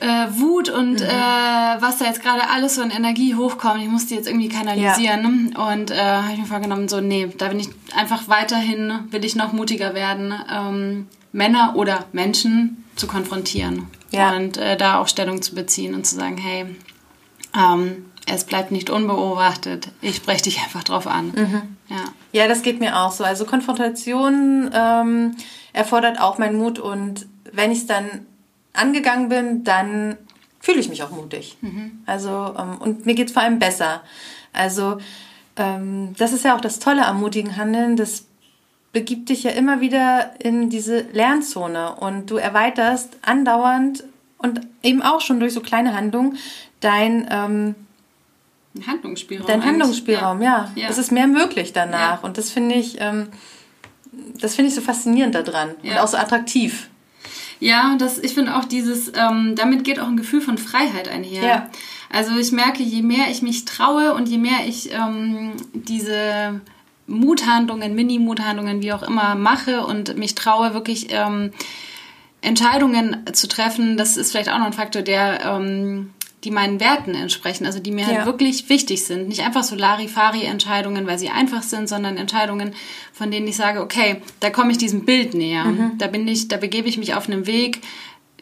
äh, 0.01 0.27
Wut 0.31 0.67
und 0.67 0.99
mhm. 0.99 1.05
äh, 1.05 1.81
was 1.81 1.97
da 1.99 2.05
jetzt 2.05 2.21
gerade 2.21 2.49
alles 2.49 2.75
so 2.75 2.81
in 2.81 2.91
Energie 2.91 3.35
hochkommt, 3.35 3.81
ich 3.81 3.87
musste 3.87 4.15
jetzt 4.15 4.27
irgendwie 4.27 4.49
kanalisieren. 4.49 5.53
Ja. 5.55 5.71
Und 5.71 5.91
äh, 5.91 5.95
habe 5.95 6.33
ich 6.33 6.39
mir 6.39 6.45
vorgenommen, 6.45 6.89
so, 6.89 6.99
nee, 6.99 7.29
da 7.37 7.47
bin 7.47 7.59
ich 7.59 7.69
einfach 7.95 8.27
weiterhin, 8.27 9.07
will 9.11 9.23
ich 9.23 9.35
noch 9.35 9.53
mutiger 9.53 9.93
werden, 9.93 10.33
ähm, 10.51 11.07
Männer 11.37 11.73
oder 11.75 12.05
Menschen 12.13 12.83
zu 12.95 13.05
konfrontieren 13.05 13.87
ja. 14.09 14.35
und 14.35 14.57
äh, 14.57 14.75
da 14.75 14.99
auch 14.99 15.07
Stellung 15.07 15.41
zu 15.43 15.53
beziehen 15.53 15.93
und 15.93 16.05
zu 16.05 16.15
sagen, 16.15 16.37
hey, 16.37 16.65
ähm, 17.55 18.05
es 18.25 18.43
bleibt 18.43 18.71
nicht 18.71 18.89
unbeobachtet, 18.89 19.89
ich 20.01 20.15
spreche 20.15 20.45
dich 20.45 20.59
einfach 20.63 20.83
drauf 20.83 21.05
an. 21.05 21.27
Mhm. 21.27 21.61
Ja. 21.89 22.03
ja, 22.33 22.47
das 22.47 22.63
geht 22.63 22.79
mir 22.79 22.97
auch 22.97 23.11
so. 23.11 23.23
Also 23.23 23.45
Konfrontation 23.45 24.71
ähm, 24.73 25.35
erfordert 25.73 26.19
auch 26.19 26.39
meinen 26.39 26.57
Mut 26.57 26.79
und 26.79 27.27
wenn 27.53 27.71
ich 27.71 27.79
es 27.79 27.85
dann 27.85 28.25
angegangen 28.73 29.29
bin, 29.29 29.63
dann 29.63 30.17
fühle 30.59 30.79
ich 30.79 30.89
mich 30.89 31.03
auch 31.03 31.11
mutig. 31.11 31.55
Mhm. 31.61 32.01
Also 32.07 32.55
ähm, 32.57 32.77
und 32.79 33.05
mir 33.05 33.13
geht 33.13 33.27
es 33.27 33.33
vor 33.33 33.43
allem 33.43 33.59
besser. 33.59 34.01
Also 34.53 34.97
ähm, 35.55 36.15
das 36.17 36.33
ist 36.33 36.43
ja 36.43 36.55
auch 36.55 36.61
das 36.61 36.79
Tolle 36.79 37.05
am 37.05 37.19
mutigen 37.19 37.57
Handeln, 37.57 37.95
das 37.95 38.25
begibt 38.93 39.29
dich 39.29 39.43
ja 39.43 39.51
immer 39.51 39.81
wieder 39.81 40.31
in 40.39 40.69
diese 40.69 41.01
Lernzone 41.13 41.95
und 41.95 42.31
du 42.31 42.37
erweiterst 42.37 43.17
andauernd 43.21 44.03
und 44.37 44.61
eben 44.83 45.01
auch 45.01 45.21
schon 45.21 45.39
durch 45.39 45.53
so 45.53 45.61
kleine 45.61 45.95
Handlungen 45.95 46.37
dein 46.79 47.27
ähm, 47.29 47.75
Handlungsspielraum. 48.85 49.47
Dein 49.47 49.65
Handlungsspielraum, 49.65 50.41
ja. 50.41 50.71
ja. 50.75 50.87
Es 50.89 50.97
ist 50.97 51.11
mehr 51.11 51.27
möglich 51.27 51.73
danach. 51.73 52.21
Ja. 52.21 52.27
Und 52.27 52.37
das 52.37 52.51
finde 52.51 52.75
ich, 52.75 52.97
ähm, 52.99 53.27
das 54.39 54.55
finde 54.55 54.69
ich 54.69 54.75
so 54.75 54.81
faszinierend 54.81 55.35
daran 55.35 55.71
ja. 55.81 55.93
und 55.93 55.97
auch 55.99 56.07
so 56.07 56.17
attraktiv. 56.17 56.89
Ja, 57.59 57.95
das, 57.97 58.19
ich 58.19 58.35
finde 58.35 58.55
auch 58.55 58.65
dieses, 58.65 59.11
ähm, 59.15 59.55
damit 59.55 59.83
geht 59.83 59.99
auch 59.99 60.07
ein 60.07 60.17
Gefühl 60.17 60.41
von 60.41 60.57
Freiheit 60.59 61.07
einher. 61.07 61.43
Ja. 61.43 61.69
Also 62.11 62.37
ich 62.37 62.51
merke, 62.51 62.83
je 62.83 63.01
mehr 63.01 63.31
ich 63.31 63.41
mich 63.41 63.65
traue 63.65 64.13
und 64.13 64.29
je 64.29 64.37
mehr 64.37 64.65
ich 64.67 64.93
ähm, 64.93 65.53
diese 65.73 66.61
Muthandlungen, 67.07 67.95
Mini-Muthandlungen, 67.95 68.81
wie 68.81 68.93
auch 68.93 69.03
immer, 69.03 69.35
mache 69.35 69.85
und 69.85 70.17
mich 70.17 70.35
traue, 70.35 70.73
wirklich 70.73 71.07
ähm, 71.09 71.51
Entscheidungen 72.41 73.25
zu 73.33 73.47
treffen, 73.47 73.97
das 73.97 74.17
ist 74.17 74.31
vielleicht 74.31 74.49
auch 74.49 74.59
noch 74.59 74.67
ein 74.67 74.73
Faktor, 74.73 75.01
der 75.01 75.43
ähm, 75.43 76.11
die 76.43 76.51
meinen 76.51 76.79
Werten 76.79 77.15
entsprechen, 77.15 77.65
also 77.65 77.79
die 77.79 77.91
mir 77.91 78.05
halt 78.05 78.13
ja. 78.13 78.19
halt 78.19 78.27
wirklich 78.27 78.69
wichtig 78.69 79.03
sind. 79.03 79.27
Nicht 79.27 79.41
einfach 79.41 79.63
so 79.63 79.75
Larifari-Entscheidungen, 79.75 81.07
weil 81.07 81.17
sie 81.17 81.29
einfach 81.29 81.63
sind, 81.63 81.89
sondern 81.89 82.15
Entscheidungen, 82.15 82.73
von 83.11 83.31
denen 83.31 83.47
ich 83.47 83.55
sage, 83.55 83.81
okay, 83.81 84.21
da 84.39 84.51
komme 84.51 84.71
ich 84.71 84.77
diesem 84.77 85.03
Bild 85.03 85.33
näher. 85.33 85.65
Mhm. 85.65 85.97
Da 85.97 86.07
bin 86.07 86.27
ich, 86.27 86.47
da 86.47 86.57
begebe 86.57 86.87
ich 86.87 86.97
mich 86.97 87.15
auf 87.15 87.27
einen 87.27 87.47
Weg, 87.47 87.81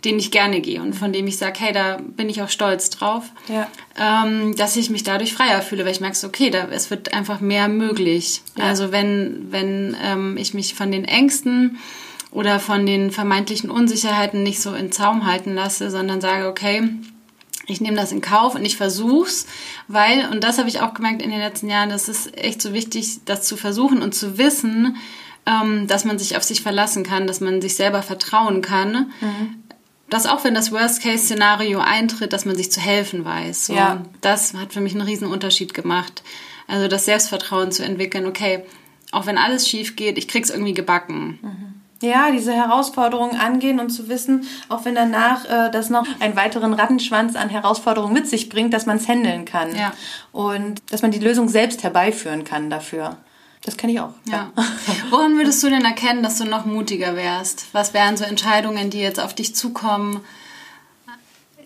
den 0.06 0.20
ich 0.20 0.32
gerne 0.32 0.62
gehe 0.62 0.82
und 0.82 0.94
von 0.94 1.12
dem 1.12 1.28
ich 1.28 1.38
sage, 1.38 1.60
hey, 1.60 1.74
da 1.74 1.98
bin 1.98 2.30
ich 2.30 2.42
auch 2.42 2.50
stolz 2.50 2.90
drauf, 2.92 3.24
ja. 3.48 3.68
ähm, 4.00 4.56
dass 4.56 4.76
ich 4.76 4.90
mich 4.90 5.04
dadurch 5.04 5.34
freier 5.34 5.62
fühle, 5.62 5.84
weil 5.84 5.92
ich 5.92 6.00
merke, 6.00 6.26
okay, 6.26 6.52
da, 6.52 6.68
es 6.70 6.92
wird 6.92 7.14
einfach 7.14 7.42
mehr 7.42 7.68
möglich. 7.68 8.42
Ja. 8.58 8.66
Also 8.66 8.92
wenn, 8.92 9.48
wenn 9.52 9.98
ähm, 10.04 10.38
ich 10.38 10.54
mich 10.54 10.76
von 10.76 10.92
den 10.92 11.06
Ängsten 11.06 11.80
oder 12.32 12.60
von 12.60 12.86
den 12.86 13.12
vermeintlichen 13.12 13.70
Unsicherheiten 13.70 14.44
nicht 14.44 14.62
so 14.62 14.74
in 14.76 14.92
Zaum 14.92 15.26
halten 15.26 15.56
lasse, 15.56 15.90
sondern 15.90 16.22
sage, 16.22 16.48
okay, 16.48 16.88
ich 17.68 17.82
nehme 17.82 17.98
das 17.98 18.12
in 18.12 18.22
Kauf 18.22 18.54
und 18.54 18.64
ich 18.64 18.78
versuch's, 18.78 19.48
weil, 19.88 20.30
und 20.32 20.44
das 20.44 20.60
habe 20.60 20.70
ich 20.70 20.82
auch 20.82 20.94
gemerkt 20.94 21.24
in 21.24 21.32
den 21.32 21.40
letzten 21.40 21.68
Jahren, 21.68 21.90
das 21.90 22.08
ist 22.10 22.38
echt 22.38 22.62
so 22.62 22.74
wichtig, 22.74 23.22
das 23.26 23.42
zu 23.42 23.58
versuchen 23.58 24.04
und 24.04 24.14
zu 24.14 24.38
wissen, 24.38 24.98
ähm, 25.48 25.88
dass 25.88 26.06
man 26.06 26.20
sich 26.20 26.38
auf 26.38 26.44
sich 26.44 26.62
verlassen 26.62 27.04
kann, 27.04 27.26
dass 27.26 27.40
man 27.40 27.62
sich 27.62 27.76
selber 27.76 28.04
vertrauen 28.04 28.62
kann. 28.62 29.12
Mhm 29.22 29.65
dass 30.10 30.26
auch 30.26 30.44
wenn 30.44 30.54
das 30.54 30.72
Worst-Case-Szenario 30.72 31.80
eintritt, 31.80 32.34
dass 32.34 32.46
man 32.46 32.56
sich 32.56 32.72
zu 32.72 32.80
helfen 32.80 33.26
weiß. 33.26 33.68
So, 33.68 33.74
ja. 33.74 34.02
Das 34.22 34.54
hat 34.54 34.74
für 34.74 34.82
mich 34.82 34.94
einen 34.94 35.02
riesen 35.02 35.28
Unterschied 35.28 35.74
gemacht. 35.74 36.24
Also 36.68 36.88
das 36.88 37.06
Selbstvertrauen 37.06 37.72
zu 37.72 37.84
entwickeln, 37.84 38.26
okay, 38.26 38.64
auch 39.12 39.26
wenn 39.26 39.38
alles 39.38 39.68
schief 39.68 39.96
geht, 39.96 40.18
ich 40.18 40.28
krieg's 40.28 40.50
irgendwie 40.50 40.74
gebacken. 40.74 41.40
Mhm. 41.42 41.76
Ja, 42.02 42.30
diese 42.32 42.54
Herausforderungen 42.54 43.40
angehen 43.40 43.80
und 43.80 43.90
zu 43.90 44.10
wissen, 44.10 44.46
auch 44.68 44.86
wenn 44.86 44.96
danach 44.96 45.46
äh, 45.46 45.72
das 45.72 45.90
noch 45.90 46.06
einen 46.20 46.36
weiteren 46.36 46.74
Rattenschwanz 46.74 47.36
an 47.36 47.50
Herausforderungen 47.50 48.14
mit 48.14 48.28
sich 48.28 48.50
bringt, 48.50 48.74
dass 48.74 48.86
man 48.86 48.98
es 48.98 49.08
handeln 49.08 49.46
kann. 49.46 49.76
Ja. 49.76 49.94
Und 50.32 50.82
dass 50.92 51.02
man 51.02 51.12
die 51.12 51.20
Lösung 51.20 51.48
selbst 51.48 51.84
herbeiführen 51.84 52.44
kann 52.44 52.70
dafür. 52.70 53.18
Das 53.66 53.78
kenne 53.78 53.94
ich 53.94 54.00
auch. 54.00 54.14
Ja. 54.26 54.52
Woran 55.10 55.38
würdest 55.38 55.64
du 55.64 55.70
denn 55.70 55.84
erkennen, 55.84 56.22
dass 56.22 56.38
du 56.38 56.46
noch 56.46 56.66
mutiger 56.66 57.16
wärst? 57.16 57.66
Was 57.72 57.96
wären 57.96 58.16
so 58.16 58.24
Entscheidungen, 58.24 58.92
die 58.92 59.00
jetzt 59.00 59.20
auf 59.20 59.34
dich 59.34 59.56
zukommen, 59.56 60.22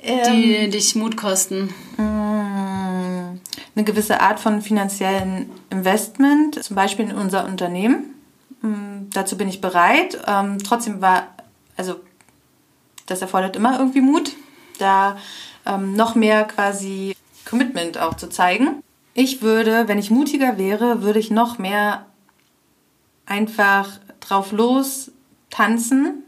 die 0.01 0.55
ähm, 0.55 0.71
dich 0.71 0.95
Mut 0.95 1.17
kosten? 1.17 1.73
Mm, 1.97 3.37
eine 3.75 3.83
gewisse 3.83 4.21
Art 4.21 4.39
von 4.39 4.61
finanziellen 4.61 5.51
Investment, 5.69 6.63
zum 6.63 6.77
Beispiel 6.77 7.09
in 7.09 7.17
unser 7.17 7.43
Unternehmen. 7.43 8.15
Mm, 8.61 9.09
dazu 9.11 9.37
bin 9.37 9.49
ich 9.49 9.59
bereit. 9.59 10.17
Ähm, 10.25 10.59
trotzdem 10.63 11.01
war, 11.01 11.27
also 11.75 11.95
das 13.07 13.21
erfordert 13.21 13.57
immer 13.57 13.77
irgendwie 13.77 14.01
Mut. 14.01 14.31
Da 14.77 15.17
ähm, 15.65 15.97
noch 15.97 16.15
mehr 16.15 16.45
quasi 16.45 17.13
Commitment 17.43 17.97
auch 17.97 18.15
zu 18.15 18.29
zeigen. 18.29 18.81
Ich 19.13 19.41
würde, 19.41 19.87
wenn 19.87 19.97
ich 19.97 20.11
mutiger 20.11 20.57
wäre, 20.57 21.01
würde 21.01 21.19
ich 21.19 21.31
noch 21.31 21.57
mehr 21.57 22.05
einfach 23.25 23.99
drauf 24.19 24.51
los 24.51 25.11
tanzen. 25.49 26.23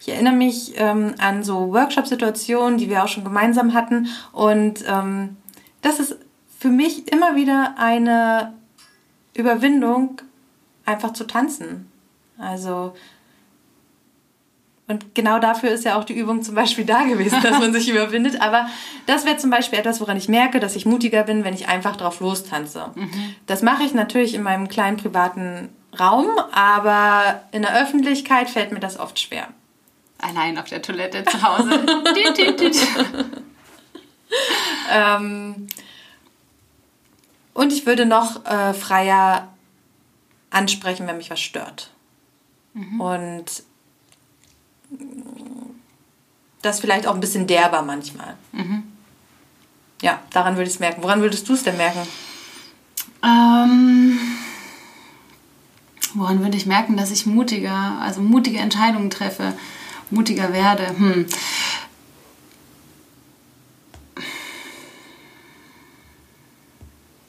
Ich 0.00 0.08
erinnere 0.08 0.34
mich 0.34 0.74
ähm, 0.76 1.14
an 1.18 1.44
so 1.44 1.72
Workshop-Situationen, 1.72 2.78
die 2.78 2.88
wir 2.88 3.04
auch 3.04 3.08
schon 3.08 3.24
gemeinsam 3.24 3.72
hatten. 3.72 4.08
Und 4.32 4.84
ähm, 4.86 5.36
das 5.80 6.00
ist 6.00 6.16
für 6.58 6.70
mich 6.70 7.12
immer 7.12 7.36
wieder 7.36 7.74
eine 7.76 8.54
Überwindung, 9.34 10.20
einfach 10.84 11.12
zu 11.12 11.24
tanzen. 11.24 11.90
Also 12.38 12.94
und 14.88 15.14
genau 15.14 15.38
dafür 15.38 15.70
ist 15.70 15.84
ja 15.84 15.96
auch 15.96 16.04
die 16.04 16.12
Übung 16.12 16.42
zum 16.42 16.54
Beispiel 16.54 16.84
da 16.84 17.04
gewesen, 17.04 17.40
dass 17.42 17.58
man 17.58 17.72
sich 17.72 17.88
überwindet. 17.90 18.40
Aber 18.40 18.68
das 19.06 19.24
wäre 19.24 19.36
zum 19.36 19.50
Beispiel 19.50 19.78
etwas, 19.78 20.00
woran 20.00 20.16
ich 20.16 20.28
merke, 20.28 20.60
dass 20.60 20.76
ich 20.76 20.86
mutiger 20.86 21.22
bin, 21.22 21.44
wenn 21.44 21.54
ich 21.54 21.68
einfach 21.68 21.96
drauf 21.96 22.20
lostanze. 22.20 22.90
Mhm. 22.94 23.34
Das 23.46 23.62
mache 23.62 23.84
ich 23.84 23.94
natürlich 23.94 24.34
in 24.34 24.42
meinem 24.42 24.68
kleinen 24.68 24.96
privaten 24.96 25.68
Raum, 25.98 26.26
aber 26.52 27.42
in 27.52 27.62
der 27.62 27.80
Öffentlichkeit 27.80 28.50
fällt 28.50 28.72
mir 28.72 28.80
das 28.80 28.98
oft 28.98 29.20
schwer. 29.20 29.48
Allein 30.18 30.58
auf 30.58 30.66
der 30.66 30.82
Toilette 30.82 31.24
zu 31.24 31.42
Hause. 31.42 31.70
ähm, 34.92 35.66
und 37.54 37.72
ich 37.72 37.86
würde 37.86 38.06
noch 38.06 38.44
äh, 38.46 38.72
freier 38.72 39.48
ansprechen, 40.50 41.06
wenn 41.06 41.16
mich 41.16 41.30
was 41.30 41.40
stört. 41.40 41.90
Mhm. 42.74 43.00
Und 43.00 43.62
das 46.62 46.80
vielleicht 46.80 47.06
auch 47.06 47.14
ein 47.14 47.20
bisschen 47.20 47.46
derber 47.46 47.82
manchmal. 47.82 48.36
Mhm. 48.52 48.84
Ja, 50.00 50.20
daran 50.30 50.54
würde 50.56 50.68
ich 50.68 50.74
es 50.74 50.80
merken. 50.80 51.02
Woran 51.02 51.20
würdest 51.20 51.48
du 51.48 51.54
es 51.54 51.62
denn 51.62 51.76
merken? 51.76 52.00
Ähm, 53.24 54.18
woran 56.14 56.42
würde 56.42 56.56
ich 56.56 56.66
merken, 56.66 56.96
dass 56.96 57.10
ich 57.10 57.26
mutiger, 57.26 57.98
also 58.00 58.20
mutige 58.20 58.58
Entscheidungen 58.58 59.10
treffe, 59.10 59.54
mutiger 60.10 60.52
werde? 60.52 60.88
Hm. 60.88 61.26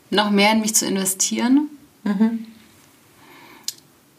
Noch 0.09 0.31
mehr 0.31 0.51
in 0.51 0.61
mich 0.61 0.75
zu 0.75 0.85
investieren. 0.85 1.69
Mhm. 2.03 2.47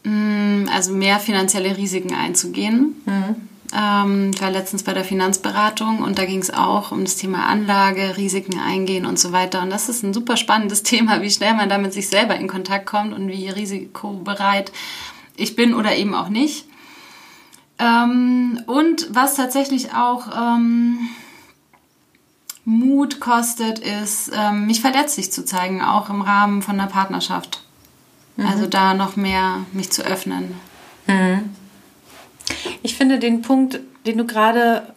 Mm, 0.05 0.69
also 0.71 0.93
mehr 0.93 1.19
finanzielle 1.19 1.75
Risiken 1.75 2.13
einzugehen. 2.13 2.95
Mhm. 3.05 3.35
Ähm, 3.75 4.31
ich 4.33 4.41
war 4.41 4.51
letztens 4.51 4.83
bei 4.83 4.93
der 4.93 5.03
Finanzberatung 5.03 5.99
und 5.99 6.19
da 6.19 6.25
ging 6.25 6.39
es 6.39 6.53
auch 6.53 6.91
um 6.91 7.03
das 7.03 7.15
Thema 7.17 7.47
Anlage, 7.47 8.15
Risiken 8.15 8.59
eingehen 8.59 9.07
und 9.07 9.17
so 9.17 9.31
weiter. 9.31 9.63
Und 9.63 9.71
das 9.71 9.89
ist 9.89 10.03
ein 10.03 10.13
super 10.13 10.37
spannendes 10.37 10.83
Thema, 10.83 11.21
wie 11.21 11.31
schnell 11.31 11.55
man 11.55 11.69
da 11.69 11.79
mit 11.79 11.91
sich 11.91 12.07
selber 12.07 12.35
in 12.35 12.47
Kontakt 12.47 12.85
kommt 12.85 13.13
und 13.13 13.27
wie 13.27 13.49
risikobereit 13.49 14.71
ich 15.35 15.55
bin 15.55 15.73
oder 15.73 15.95
eben 15.95 16.13
auch 16.13 16.29
nicht. 16.29 16.67
Ähm, 17.79 18.61
und 18.67 19.07
was 19.09 19.35
tatsächlich 19.35 19.93
auch 19.93 20.27
ähm, 20.37 21.09
Mut 22.63 23.19
kostet, 23.19 23.79
ist, 23.79 24.31
ähm, 24.33 24.67
mich 24.67 24.81
verletzlich 24.81 25.31
zu 25.31 25.43
zeigen, 25.43 25.81
auch 25.81 26.09
im 26.09 26.21
Rahmen 26.21 26.61
von 26.61 26.79
einer 26.79 26.89
Partnerschaft. 26.89 27.64
Mhm. 28.37 28.45
Also 28.45 28.65
da 28.67 28.93
noch 28.93 29.15
mehr 29.15 29.65
mich 29.71 29.91
zu 29.91 30.03
öffnen. 30.03 30.55
Mhm. 31.07 31.49
Ich 32.83 32.95
finde 32.95 33.19
den 33.19 33.41
Punkt, 33.41 33.79
den 34.05 34.17
du 34.17 34.25
gerade 34.25 34.93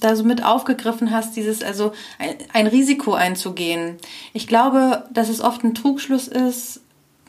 da 0.00 0.16
so 0.16 0.24
mit 0.24 0.44
aufgegriffen 0.44 1.10
hast, 1.10 1.36
dieses 1.36 1.62
also 1.62 1.92
ein, 2.18 2.34
ein, 2.52 2.66
Risiko 2.66 3.14
einzugehen. 3.14 3.96
Ich 4.32 4.46
glaube, 4.46 5.04
dass 5.10 5.28
es 5.28 5.40
oft 5.40 5.64
ein 5.64 5.74
Trugschluss 5.74 6.28
ist, 6.28 6.80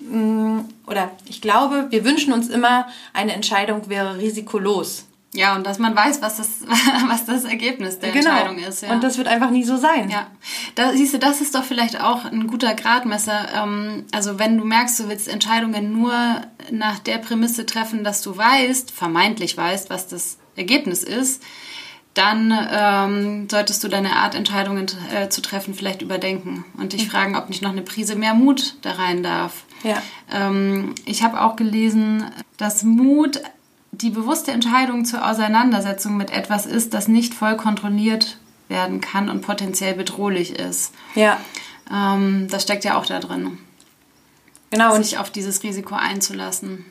mm, 0.02 0.60
oder 0.88 1.12
ich 1.26 1.41
glaube, 1.41 1.88
wir 1.89 2.04
wünschen 2.04 2.34
uns 2.34 2.49
immer, 2.49 2.88
eine 3.13 3.34
Entscheidung 3.34 3.89
wäre 3.89 4.17
risikolos. 4.17 5.06
Ja, 5.36 5.56
und 5.56 5.65
dass 5.65 5.80
man 5.80 5.96
weiß, 5.96 6.22
was 6.22 6.38
das, 6.38 6.50
was 7.08 7.26
das 7.26 7.43
Ergebnis 7.43 8.00
der 8.00 8.12
genau. 8.12 8.30
Entscheidung 8.30 8.58
ist. 8.60 8.84
Ja. 8.84 8.91
Und 8.91 9.04
das 9.04 9.17
wird 9.17 9.28
einfach 9.28 9.50
nie 9.50 9.63
so 9.63 9.78
sein. 9.78 10.10
Ja. 10.10 10.28
Da 10.76 10.93
siehst 10.93 11.13
du, 11.13 11.19
das 11.19 11.41
ist 11.41 11.56
doch 11.56 11.63
vielleicht 11.63 12.00
auch 12.00 12.26
ein 12.26 12.48
guter 12.48 12.76
Gradmesser. 12.76 13.48
Ähm, 13.56 14.06
also 14.12 14.38
wenn 14.38 14.58
du 14.58 14.63
merkst, 14.63 15.00
du 15.00 15.10
willst 15.10 15.28
Entscheidungen 15.28 15.91
nur 15.91 16.13
nach 16.72 17.00
der 17.00 17.17
Prämisse 17.17 17.65
treffen, 17.65 18.04
dass 18.04 18.22
du 18.22 18.38
weißt, 18.38 18.91
vermeintlich 18.91 19.58
weißt, 19.58 19.89
was 19.89 20.08
das 20.08 20.38
Ergebnis 20.56 21.02
ist, 21.04 21.41
dann 22.13 22.54
ähm, 22.72 23.48
solltest 23.50 23.84
du 23.84 23.88
deine 23.88 24.17
Art, 24.17 24.36
Entscheidungen 24.36 24.86
äh, 25.15 25.30
zu 25.30 25.41
treffen, 25.41 25.74
vielleicht 25.74 26.04
überdenken 26.04 26.63
und 26.78 26.93
dich 26.93 27.06
mhm. 27.06 27.10
fragen, 27.10 27.36
ob 27.36 27.50
nicht 27.50 27.63
noch 27.63 27.72
eine 27.72 27.82
Prise 27.82 28.15
mehr 28.15 28.36
Mut 28.36 28.76
da 28.84 28.91
rein 28.91 29.24
darf. 29.24 29.63
Ja. 29.84 30.00
Ähm, 30.32 30.93
ich 31.06 31.24
habe 31.24 31.41
auch 31.41 31.56
gelesen, 31.56 32.26
dass 32.58 32.84
Mut 32.84 33.41
die 33.93 34.10
bewusste 34.10 34.51
Entscheidung 34.51 35.06
zur 35.06 35.27
Auseinandersetzung 35.29 36.17
mit 36.17 36.32
etwas 36.32 36.65
ist, 36.65 36.93
das 36.93 37.08
nicht 37.08 37.34
voll 37.34 37.56
kontrolliert 37.56 38.38
werden 38.67 39.01
kann 39.01 39.29
und 39.29 39.41
potenziell 39.41 39.93
bedrohlich 39.93 40.58
ist. 40.58 40.93
Ja. 41.15 41.38
Ähm, 41.91 42.47
das 42.49 42.63
steckt 42.63 42.84
ja 42.86 42.97
auch 42.97 43.06
da 43.06 43.19
drin. 43.19 43.60
Genau. 44.71 44.95
Sich 44.97 45.19
auf 45.19 45.29
dieses 45.29 45.62
Risiko 45.63 45.93
einzulassen. 45.95 46.86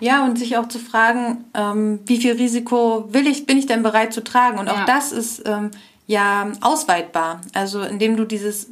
Ja, 0.00 0.24
und 0.24 0.38
sich 0.38 0.56
auch 0.56 0.68
zu 0.68 0.78
fragen, 0.78 1.44
ähm, 1.54 2.00
wie 2.06 2.18
viel 2.18 2.32
Risiko 2.32 3.08
will 3.12 3.26
ich, 3.26 3.46
bin 3.46 3.58
ich 3.58 3.66
denn 3.66 3.82
bereit 3.82 4.12
zu 4.14 4.22
tragen? 4.22 4.58
Und 4.58 4.68
auch 4.68 4.78
ja. 4.78 4.84
das 4.86 5.12
ist 5.12 5.42
ähm, 5.44 5.70
ja 6.06 6.52
ausweitbar. 6.60 7.42
Also 7.52 7.82
indem 7.82 8.16
du 8.16 8.24
dieses, 8.24 8.68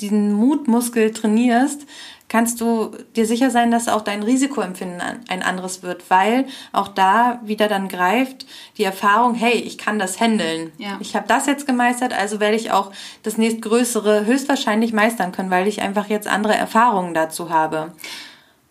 diesen 0.00 0.32
Mutmuskel 0.32 1.12
trainierst, 1.12 1.82
kannst 2.28 2.60
du 2.60 2.90
dir 3.14 3.26
sicher 3.26 3.50
sein, 3.50 3.70
dass 3.70 3.88
auch 3.88 4.02
dein 4.02 4.22
Risikoempfinden 4.22 5.00
ein 5.28 5.42
anderes 5.42 5.82
wird, 5.82 6.10
weil 6.10 6.46
auch 6.72 6.88
da 6.88 7.40
wieder 7.44 7.68
dann 7.68 7.88
greift 7.88 8.46
die 8.78 8.84
Erfahrung, 8.84 9.34
hey, 9.34 9.54
ich 9.54 9.78
kann 9.78 9.98
das 9.98 10.20
handeln. 10.20 10.72
Ja. 10.78 10.96
Ich 11.00 11.14
habe 11.14 11.28
das 11.28 11.46
jetzt 11.46 11.66
gemeistert, 11.66 12.12
also 12.12 12.40
werde 12.40 12.56
ich 12.56 12.72
auch 12.72 12.92
das 13.22 13.38
nächstgrößere 13.38 14.26
höchstwahrscheinlich 14.26 14.92
meistern 14.92 15.32
können, 15.32 15.50
weil 15.50 15.68
ich 15.68 15.82
einfach 15.82 16.08
jetzt 16.08 16.26
andere 16.26 16.54
Erfahrungen 16.54 17.14
dazu 17.14 17.50
habe. 17.50 17.92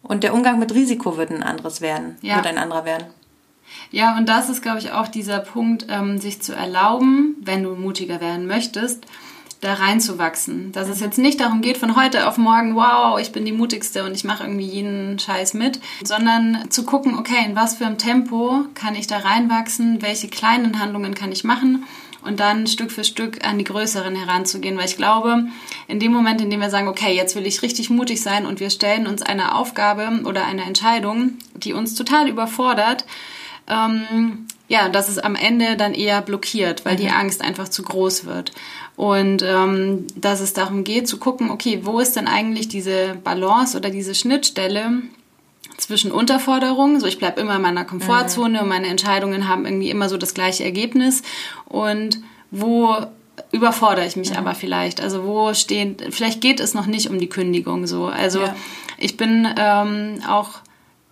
Und 0.01 0.23
der 0.23 0.33
Umgang 0.33 0.59
mit 0.59 0.73
Risiko 0.73 1.17
wird 1.17 1.31
ein 1.31 1.43
anderes 1.43 1.81
werden, 1.81 2.17
ja. 2.21 2.35
wird 2.35 2.47
ein 2.47 2.57
anderer 2.57 2.85
werden. 2.85 3.07
Ja, 3.91 4.17
und 4.17 4.29
das 4.29 4.49
ist, 4.49 4.61
glaube 4.61 4.79
ich, 4.79 4.91
auch 4.91 5.07
dieser 5.07 5.39
Punkt, 5.39 5.87
ähm, 5.89 6.19
sich 6.19 6.41
zu 6.41 6.53
erlauben, 6.53 7.35
wenn 7.41 7.63
du 7.63 7.75
mutiger 7.75 8.21
werden 8.21 8.45
möchtest, 8.47 9.05
da 9.65 9.73
reinzuwachsen. 9.73 10.71
Dass 10.71 10.87
es 10.87 10.99
jetzt 10.99 11.17
nicht 11.17 11.39
darum 11.39 11.61
geht, 11.61 11.77
von 11.77 11.95
heute 11.95 12.27
auf 12.27 12.37
morgen, 12.37 12.75
wow, 12.75 13.19
ich 13.19 13.31
bin 13.31 13.45
die 13.45 13.51
mutigste 13.51 14.03
und 14.03 14.13
ich 14.13 14.23
mache 14.23 14.43
irgendwie 14.43 14.67
jeden 14.67 15.19
Scheiß 15.19 15.53
mit, 15.53 15.79
sondern 16.03 16.69
zu 16.69 16.85
gucken, 16.85 17.17
okay, 17.17 17.43
in 17.45 17.55
was 17.55 17.75
für 17.75 17.85
einem 17.85 17.97
Tempo 17.97 18.65
kann 18.75 18.95
ich 18.95 19.07
da 19.07 19.17
reinwachsen, 19.17 20.01
welche 20.01 20.27
kleinen 20.27 20.79
Handlungen 20.79 21.15
kann 21.15 21.31
ich 21.31 21.43
machen 21.43 21.85
und 22.25 22.39
dann 22.39 22.67
Stück 22.67 22.91
für 22.91 23.03
Stück 23.03 23.45
an 23.45 23.57
die 23.57 23.63
größeren 23.63 24.15
heranzugehen, 24.15 24.77
weil 24.77 24.85
ich 24.85 24.97
glaube, 24.97 25.45
in 25.87 25.99
dem 25.99 26.11
Moment, 26.11 26.41
in 26.41 26.49
dem 26.49 26.59
wir 26.59 26.69
sagen, 26.69 26.87
okay, 26.87 27.15
jetzt 27.15 27.35
will 27.35 27.45
ich 27.45 27.61
richtig 27.61 27.89
mutig 27.89 28.21
sein 28.21 28.45
und 28.45 28.59
wir 28.59 28.69
stellen 28.69 29.07
uns 29.07 29.21
eine 29.21 29.55
Aufgabe 29.55 30.21
oder 30.25 30.45
eine 30.45 30.63
Entscheidung, 30.63 31.37
die 31.53 31.73
uns 31.73 31.93
total 31.95 32.27
überfordert, 32.27 33.05
ähm, 33.67 34.47
ja, 34.67 34.89
dass 34.89 35.09
es 35.09 35.19
am 35.19 35.35
Ende 35.35 35.77
dann 35.77 35.93
eher 35.93 36.21
blockiert, 36.21 36.85
weil 36.85 36.93
mhm. 36.93 37.01
die 37.01 37.09
Angst 37.09 37.41
einfach 37.41 37.69
zu 37.69 37.83
groß 37.83 38.25
wird. 38.25 38.51
Und 38.95 39.43
ähm, 39.43 40.07
dass 40.15 40.39
es 40.39 40.53
darum 40.53 40.83
geht 40.83 41.07
zu 41.07 41.17
gucken, 41.17 41.49
okay, 41.49 41.81
wo 41.83 41.99
ist 41.99 42.15
denn 42.15 42.27
eigentlich 42.27 42.67
diese 42.67 43.17
Balance 43.23 43.77
oder 43.77 43.89
diese 43.89 44.15
Schnittstelle 44.15 45.01
zwischen 45.77 46.11
Unterforderung, 46.11 46.99
so 46.99 47.05
ich 47.05 47.17
bleibe 47.17 47.41
immer 47.41 47.57
in 47.57 47.61
meiner 47.61 47.85
Komfortzone 47.85 48.57
mhm. 48.57 48.63
und 48.63 48.69
meine 48.69 48.87
Entscheidungen 48.87 49.47
haben 49.47 49.65
irgendwie 49.65 49.89
immer 49.89 50.09
so 50.09 50.17
das 50.17 50.33
gleiche 50.33 50.63
Ergebnis 50.63 51.21
und 51.65 52.19
wo 52.51 52.95
überfordere 53.51 54.05
ich 54.05 54.15
mich 54.15 54.31
mhm. 54.31 54.37
aber 54.37 54.55
vielleicht. 54.55 55.01
Also 55.01 55.25
wo 55.25 55.53
stehen, 55.53 55.97
vielleicht 56.09 56.41
geht 56.41 56.59
es 56.59 56.73
noch 56.73 56.85
nicht 56.85 57.09
um 57.09 57.19
die 57.19 57.29
Kündigung 57.29 57.87
so. 57.87 58.05
Also 58.05 58.41
ja. 58.41 58.55
ich 58.97 59.17
bin 59.17 59.47
ähm, 59.57 60.21
auch, 60.27 60.49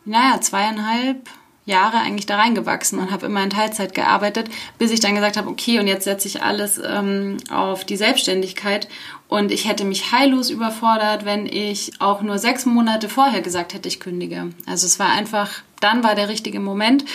naja, 0.06 0.39
zweieinhalb, 0.39 1.30
Jahre 1.65 1.97
eigentlich 1.97 2.26
da 2.26 2.38
reingewachsen 2.38 2.99
und 2.99 3.12
habe 3.12 3.26
immer 3.26 3.43
in 3.43 3.49
Teilzeit 3.49 3.93
gearbeitet, 3.93 4.49
bis 4.78 4.91
ich 4.91 4.99
dann 4.99 5.15
gesagt 5.15 5.38
habe, 5.38 5.49
okay, 5.49 5.80
und 5.80 5.88
jetzt 5.88 6.04
setze 6.04 6.28
ich 6.28 6.41
alles 6.41 6.82
ähm, 6.86 7.38
auf 7.49 7.86
die 7.86 7.95
Selbstständigkeit. 7.95 8.88
Und 9.30 9.52
ich 9.52 9.67
hätte 9.67 9.86
mich 9.86 10.12
heillos 10.12 10.49
überfordert, 10.49 11.26
wenn 11.26 11.45
ich 11.45 11.93
auch 11.99 12.21
nur 12.21 12.38
sechs 12.38 12.65
Monate 12.65 13.10
vorher 13.10 13.41
gesagt 13.41 13.73
hätte, 13.73 13.88
ich 13.88 13.99
kündige. 13.99 14.49
Also 14.65 14.86
es 14.86 14.99
war 14.99 15.10
einfach, 15.10 15.49
dann 15.80 16.04
war 16.04 16.15
der 16.15 16.30
richtige 16.30 16.60
Moment, 16.60 17.06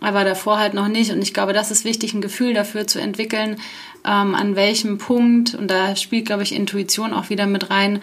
aber 0.00 0.24
davor 0.24 0.58
halt 0.58 0.74
noch 0.74 0.88
nicht. 0.88 1.12
Und 1.12 1.22
ich 1.22 1.34
glaube, 1.34 1.52
das 1.52 1.70
ist 1.70 1.84
wichtig, 1.84 2.14
ein 2.14 2.22
Gefühl 2.22 2.54
dafür 2.54 2.86
zu 2.86 3.00
entwickeln, 3.00 3.60
ähm, 4.04 4.34
an 4.34 4.56
welchem 4.56 4.98
Punkt, 4.98 5.54
und 5.54 5.70
da 5.70 5.94
spielt, 5.94 6.26
glaube 6.26 6.42
ich, 6.42 6.54
Intuition 6.54 7.12
auch 7.12 7.28
wieder 7.30 7.46
mit 7.46 7.70
rein, 7.70 8.00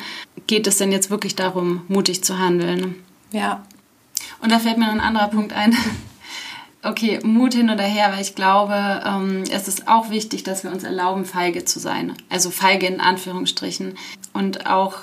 geht 0.48 0.68
es 0.68 0.78
denn 0.78 0.92
jetzt 0.92 1.10
wirklich 1.10 1.36
darum, 1.36 1.82
mutig 1.88 2.24
zu 2.24 2.40
handeln. 2.40 2.96
Ja, 3.32 3.64
und 4.42 4.52
da 4.52 4.60
fällt 4.60 4.78
mir 4.78 4.86
noch 4.86 4.94
ein 4.94 5.00
anderer 5.00 5.28
Punkt 5.28 5.54
ein. 5.54 5.76
okay, 6.84 7.20
Mut 7.24 7.54
hin 7.54 7.70
oder 7.70 7.84
her, 7.84 8.12
weil 8.14 8.22
ich 8.22 8.36
glaube, 8.36 9.02
ähm, 9.06 9.44
es 9.52 9.68
ist 9.68 9.88
auch 9.88 10.10
wichtig, 10.10 10.44
dass 10.44 10.64
wir 10.64 10.72
uns 10.72 10.84
erlauben, 10.84 11.26
feige 11.26 11.66
zu 11.66 11.80
sein. 11.80 12.14
Also 12.30 12.50
feige 12.50 12.88
in 12.88 13.00
Anführungsstrichen. 13.02 13.98
Und 14.34 14.68
auch 14.68 14.96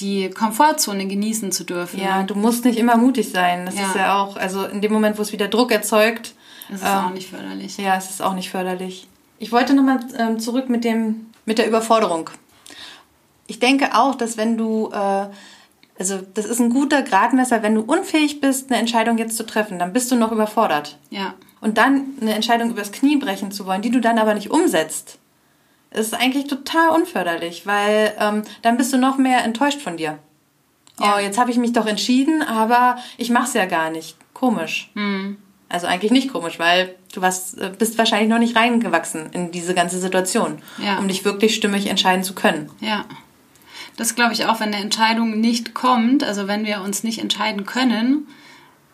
die 0.00 0.30
Komfortzone 0.30 1.06
genießen 1.06 1.52
zu 1.52 1.64
dürfen. 1.64 2.00
Ja, 2.00 2.22
du 2.22 2.34
musst 2.34 2.64
nicht 2.64 2.78
immer 2.78 2.96
mutig 2.96 3.30
sein. 3.30 3.66
Das 3.66 3.76
ja. 3.76 3.86
ist 3.86 3.94
ja 3.96 4.22
auch, 4.22 4.36
also 4.36 4.64
in 4.64 4.80
dem 4.80 4.92
Moment, 4.92 5.18
wo 5.18 5.22
es 5.22 5.32
wieder 5.32 5.48
Druck 5.48 5.72
erzeugt. 5.72 6.34
Das 6.70 6.80
ist 6.80 6.86
ähm, 6.86 6.94
auch 6.94 7.10
nicht 7.10 7.28
förderlich. 7.28 7.76
Ja, 7.78 7.96
es 7.96 8.10
ist 8.10 8.22
auch 8.22 8.34
nicht 8.34 8.50
förderlich. 8.50 9.06
Ich 9.38 9.52
wollte 9.52 9.74
nochmal 9.74 10.00
ähm, 10.18 10.38
zurück 10.38 10.68
mit, 10.68 10.84
dem, 10.84 11.26
mit 11.44 11.58
der 11.58 11.66
Überforderung. 11.66 12.30
Ich 13.46 13.58
denke 13.58 13.94
auch, 13.94 14.14
dass 14.14 14.36
wenn 14.36 14.56
du, 14.56 14.90
äh, 14.92 15.26
also 16.00 16.18
das 16.32 16.46
ist 16.46 16.60
ein 16.60 16.70
guter 16.70 17.02
Gradmesser, 17.02 17.62
wenn 17.62 17.74
du 17.74 17.82
unfähig 17.82 18.40
bist, 18.40 18.70
eine 18.70 18.80
Entscheidung 18.80 19.18
jetzt 19.18 19.36
zu 19.36 19.44
treffen, 19.44 19.78
dann 19.78 19.92
bist 19.92 20.10
du 20.10 20.16
noch 20.16 20.32
überfordert. 20.32 20.98
Ja. 21.10 21.34
Und 21.60 21.76
dann 21.76 22.14
eine 22.22 22.34
Entscheidung 22.34 22.70
übers 22.70 22.90
Knie 22.90 23.18
brechen 23.18 23.52
zu 23.52 23.66
wollen, 23.66 23.82
die 23.82 23.90
du 23.90 24.00
dann 24.00 24.18
aber 24.18 24.32
nicht 24.32 24.50
umsetzt, 24.50 25.18
ist 25.90 26.14
eigentlich 26.14 26.46
total 26.46 26.88
unförderlich, 26.88 27.66
weil 27.66 28.14
ähm, 28.18 28.42
dann 28.62 28.78
bist 28.78 28.94
du 28.94 28.96
noch 28.96 29.18
mehr 29.18 29.44
enttäuscht 29.44 29.82
von 29.82 29.98
dir. 29.98 30.18
Ja. 30.98 31.16
Oh, 31.16 31.20
jetzt 31.20 31.38
habe 31.38 31.50
ich 31.50 31.58
mich 31.58 31.74
doch 31.74 31.86
entschieden, 31.86 32.42
aber 32.42 32.96
ich 33.18 33.28
mache 33.28 33.48
es 33.48 33.52
ja 33.52 33.66
gar 33.66 33.90
nicht. 33.90 34.16
Komisch. 34.32 34.90
Mhm. 34.94 35.36
Also 35.68 35.86
eigentlich 35.86 36.12
nicht 36.12 36.32
komisch, 36.32 36.58
weil 36.58 36.94
du 37.12 37.20
warst, 37.20 37.58
äh, 37.60 37.70
bist 37.78 37.98
wahrscheinlich 37.98 38.30
noch 38.30 38.38
nicht 38.38 38.56
reingewachsen 38.56 39.28
in 39.32 39.50
diese 39.50 39.74
ganze 39.74 39.98
Situation, 39.98 40.62
ja. 40.78 40.98
um 40.98 41.08
dich 41.08 41.26
wirklich 41.26 41.54
stimmig 41.54 41.88
entscheiden 41.88 42.24
zu 42.24 42.34
können. 42.34 42.70
Ja. 42.80 43.04
Das 43.96 44.14
glaube 44.14 44.32
ich 44.32 44.46
auch, 44.46 44.60
wenn 44.60 44.74
eine 44.74 44.82
Entscheidung 44.82 45.40
nicht 45.40 45.74
kommt, 45.74 46.24
also 46.24 46.48
wenn 46.48 46.64
wir 46.64 46.82
uns 46.82 47.04
nicht 47.04 47.18
entscheiden 47.18 47.66
können, 47.66 48.26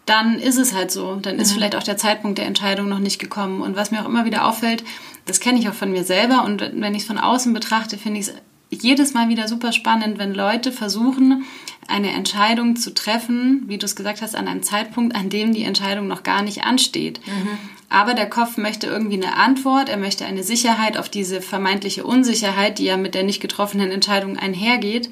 dann 0.05 0.39
ist 0.39 0.57
es 0.57 0.73
halt 0.73 0.91
so. 0.91 1.17
Dann 1.17 1.39
ist 1.39 1.51
mhm. 1.51 1.55
vielleicht 1.57 1.77
auch 1.77 1.83
der 1.83 1.97
Zeitpunkt 1.97 2.39
der 2.39 2.47
Entscheidung 2.47 2.89
noch 2.89 3.01
nicht 3.01 3.19
gekommen. 3.19 3.61
Und 3.61 3.77
was 3.77 3.91
mir 3.91 4.03
auch 4.03 4.09
immer 4.09 4.25
wieder 4.25 4.47
auffällt, 4.47 4.85
das 5.27 5.41
kenne 5.41 5.59
ich 5.59 5.69
auch 5.69 5.75
von 5.75 5.91
mir 5.91 6.05
selber 6.05 6.45
und 6.45 6.61
wenn 6.61 6.95
ich 6.95 7.03
es 7.03 7.09
von 7.09 7.19
außen 7.19 7.53
betrachte, 7.53 7.99
finde 7.99 8.21
ich 8.21 8.29
es 8.29 8.35
jedes 8.71 9.15
Mal 9.15 9.29
wieder 9.29 9.49
super 9.49 9.73
spannend, 9.73 10.19
wenn 10.19 10.35
Leute 10.35 10.73
versuchen, 10.73 11.45
eine 11.89 12.11
Entscheidung 12.11 12.77
zu 12.77 12.95
treffen, 12.95 13.65
wie 13.67 13.79
du 13.79 13.87
es 13.87 13.95
gesagt 13.95 14.23
hast, 14.23 14.35
an 14.35 14.49
einem 14.49 14.63
Zeitpunkt, 14.63 15.15
an 15.15 15.29
dem 15.29 15.53
die 15.53 15.63
Entscheidung 15.63 16.09
noch 16.09 16.23
gar 16.23 16.43
nicht 16.43 16.65
ansteht. 16.65 17.21
Mhm. 17.27 17.59
Aber 17.89 18.15
der 18.15 18.29
Kopf 18.29 18.57
möchte 18.57 18.87
irgendwie 18.87 19.23
eine 19.23 19.37
Antwort, 19.37 19.89
er 19.89 19.97
möchte 19.97 20.25
eine 20.25 20.43
Sicherheit 20.43 20.97
auf 20.97 21.09
diese 21.09 21.41
vermeintliche 21.41 22.05
Unsicherheit, 22.05 22.79
die 22.79 22.85
ja 22.85 22.97
mit 22.97 23.15
der 23.15 23.23
nicht 23.23 23.41
getroffenen 23.41 23.91
Entscheidung 23.91 24.37
einhergeht. 24.37 25.11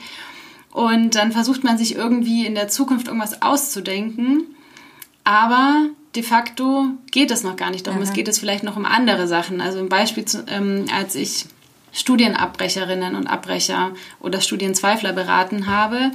Und 0.72 1.14
dann 1.14 1.30
versucht 1.30 1.62
man 1.62 1.78
sich 1.78 1.94
irgendwie 1.94 2.46
in 2.46 2.56
der 2.56 2.68
Zukunft 2.68 3.06
irgendwas 3.06 3.42
auszudenken. 3.42 4.42
Aber 5.22 5.86
de 6.16 6.22
facto 6.22 6.86
geht 7.12 7.30
es 7.30 7.44
noch 7.44 7.56
gar 7.56 7.70
nicht 7.70 7.86
darum. 7.86 8.00
Mhm. 8.00 8.04
Es 8.04 8.12
geht 8.12 8.28
es 8.28 8.40
vielleicht 8.40 8.64
noch 8.64 8.76
um 8.76 8.84
andere 8.84 9.28
Sachen. 9.28 9.60
Also 9.60 9.78
ein 9.78 9.88
Beispiel, 9.88 10.24
ähm, 10.48 10.86
als 10.92 11.14
ich 11.14 11.46
Studienabbrecherinnen 11.92 13.14
und 13.14 13.28
Abbrecher 13.28 13.92
oder 14.20 14.40
Studienzweifler 14.40 15.12
beraten 15.12 15.68
habe, 15.68 16.10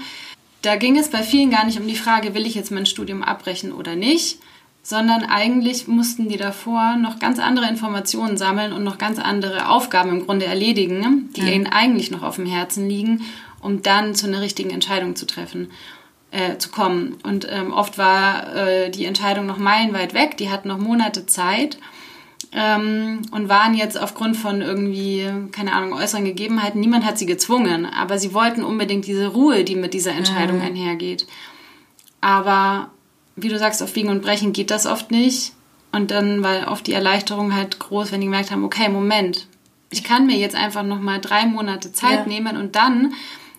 da 0.61 0.75
ging 0.75 0.97
es 0.97 1.09
bei 1.09 1.23
vielen 1.23 1.51
gar 1.51 1.65
nicht 1.65 1.79
um 1.79 1.87
die 1.87 1.95
Frage, 1.95 2.33
will 2.33 2.45
ich 2.45 2.55
jetzt 2.55 2.71
mein 2.71 2.85
Studium 2.85 3.23
abbrechen 3.23 3.71
oder 3.71 3.95
nicht, 3.95 4.39
sondern 4.81 5.23
eigentlich 5.23 5.87
mussten 5.87 6.29
die 6.29 6.37
davor 6.37 6.95
noch 6.95 7.19
ganz 7.19 7.39
andere 7.39 7.67
Informationen 7.67 8.37
sammeln 8.37 8.73
und 8.73 8.83
noch 8.83 8.97
ganz 8.97 9.19
andere 9.19 9.69
Aufgaben 9.69 10.09
im 10.09 10.25
Grunde 10.25 10.45
erledigen, 10.45 11.29
die 11.35 11.41
mhm. 11.41 11.47
ihnen 11.47 11.67
eigentlich 11.67 12.11
noch 12.11 12.23
auf 12.23 12.37
dem 12.37 12.45
Herzen 12.45 12.87
liegen, 12.87 13.21
um 13.61 13.81
dann 13.81 14.15
zu 14.15 14.27
einer 14.27 14.41
richtigen 14.41 14.69
Entscheidung 14.69 15.15
zu 15.15 15.27
treffen 15.27 15.69
äh, 16.31 16.57
zu 16.57 16.69
kommen. 16.69 17.17
Und 17.23 17.47
ähm, 17.49 17.73
oft 17.73 17.97
war 17.97 18.55
äh, 18.55 18.89
die 18.89 19.05
Entscheidung 19.05 19.45
noch 19.45 19.57
meilenweit 19.57 20.13
weg, 20.13 20.37
die 20.37 20.49
hatten 20.49 20.67
noch 20.67 20.77
Monate 20.77 21.25
Zeit 21.25 21.77
ähm, 22.51 23.21
und 23.31 23.49
waren 23.49 23.73
jetzt 23.73 23.99
aufgrund 23.99 24.37
von 24.37 24.61
irgendwie, 24.61 25.27
keine 25.51 25.73
Ahnung, 25.73 25.93
äußeren 25.93 26.25
Gegebenheiten, 26.25 26.79
niemand 26.79 27.05
hat 27.05 27.17
sie 27.17 27.25
gezwungen, 27.25 27.85
aber 27.85 28.17
sie 28.17 28.33
wollten 28.33 28.63
unbedingt 28.63 29.07
diese 29.07 29.27
Ruhe, 29.27 29.63
die 29.63 29.75
mit 29.75 29.93
dieser 29.93 30.13
Entscheidung 30.13 30.57
mhm. 30.57 30.65
einhergeht. 30.65 31.27
Aber 32.21 32.91
wie 33.41 33.49
du 33.49 33.59
sagst, 33.59 33.81
auf 33.81 33.93
Biegen 33.93 34.09
und 34.09 34.21
Brechen 34.21 34.53
geht 34.53 34.71
das 34.71 34.85
oft 34.85 35.11
nicht. 35.11 35.53
Und 35.91 36.11
dann 36.11 36.43
war 36.43 36.71
oft 36.71 36.85
die 36.85 36.93
Erleichterung 36.93 37.55
halt 37.55 37.79
groß, 37.79 38.11
wenn 38.11 38.21
die 38.21 38.27
gemerkt 38.27 38.51
haben, 38.51 38.63
okay, 38.63 38.89
Moment, 38.89 39.47
ich 39.89 40.03
kann 40.03 40.27
mir 40.27 40.37
jetzt 40.37 40.55
einfach 40.55 40.83
nochmal 40.83 41.19
drei 41.19 41.45
Monate 41.45 41.91
Zeit 41.91 42.19
ja. 42.19 42.25
nehmen 42.25 42.57
und 42.57 42.75
dann 42.75 43.13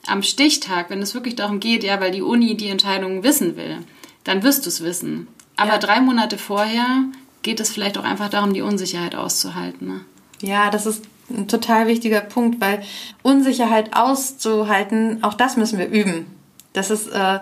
am 0.07 0.23
Stichtag, 0.23 0.91
wenn 0.91 1.03
es 1.03 1.15
wirklich 1.15 1.37
darum 1.37 1.61
geht, 1.61 1.85
ja, 1.85 2.01
weil 2.01 2.13
die 2.13 2.23
Uni 2.23 2.57
die 2.57 2.69
Entscheidung 2.69 3.23
wissen 3.23 3.57
will, 3.57 3.79
dann 4.25 4.43
wirst 4.43 4.65
du 4.65 4.69
es 4.69 4.83
wissen. 4.83 5.27
Aber 5.57 5.73
ja. 5.73 5.79
drei 5.79 6.01
Monate 6.01 6.39
vorher 6.39 7.05
geht 7.43 7.61
es 7.61 7.71
vielleicht 7.71 7.99
auch 7.99 8.05
einfach 8.05 8.31
darum, 8.31 8.55
die 8.55 8.63
Unsicherheit 8.63 9.15
auszuhalten. 9.15 9.89
Ne? 9.89 10.01
Ja, 10.41 10.71
das 10.71 10.87
ist 10.87 11.05
ein 11.29 11.49
total 11.49 11.87
wichtiger 11.87 12.21
Punkt, 12.21 12.61
weil 12.61 12.83
Unsicherheit 13.23 13.95
auszuhalten, 13.95 15.23
auch 15.23 15.35
das 15.35 15.57
müssen 15.57 15.79
wir 15.79 15.89
üben. 15.89 16.27
Das 16.73 16.91
ist, 16.91 17.09
äh, 17.09 17.41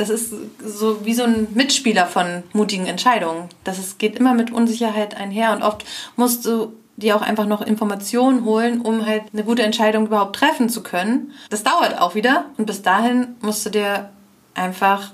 das 0.00 0.08
ist 0.08 0.32
so 0.64 1.04
wie 1.04 1.12
so 1.12 1.24
ein 1.24 1.48
Mitspieler 1.52 2.06
von 2.06 2.42
mutigen 2.54 2.86
Entscheidungen. 2.86 3.50
Das 3.64 3.78
ist, 3.78 3.98
geht 3.98 4.16
immer 4.18 4.32
mit 4.32 4.50
Unsicherheit 4.50 5.14
einher 5.14 5.52
und 5.52 5.62
oft 5.62 5.84
musst 6.16 6.46
du 6.46 6.72
dir 6.96 7.16
auch 7.16 7.20
einfach 7.20 7.44
noch 7.44 7.60
Informationen 7.60 8.46
holen, 8.46 8.80
um 8.80 9.04
halt 9.04 9.24
eine 9.32 9.44
gute 9.44 9.62
Entscheidung 9.62 10.06
überhaupt 10.06 10.36
treffen 10.36 10.70
zu 10.70 10.82
können. 10.82 11.32
Das 11.50 11.64
dauert 11.64 12.00
auch 12.00 12.14
wieder 12.14 12.46
und 12.56 12.64
bis 12.64 12.80
dahin 12.80 13.36
musst 13.42 13.66
du 13.66 13.70
dir 13.70 14.08
einfach 14.54 15.12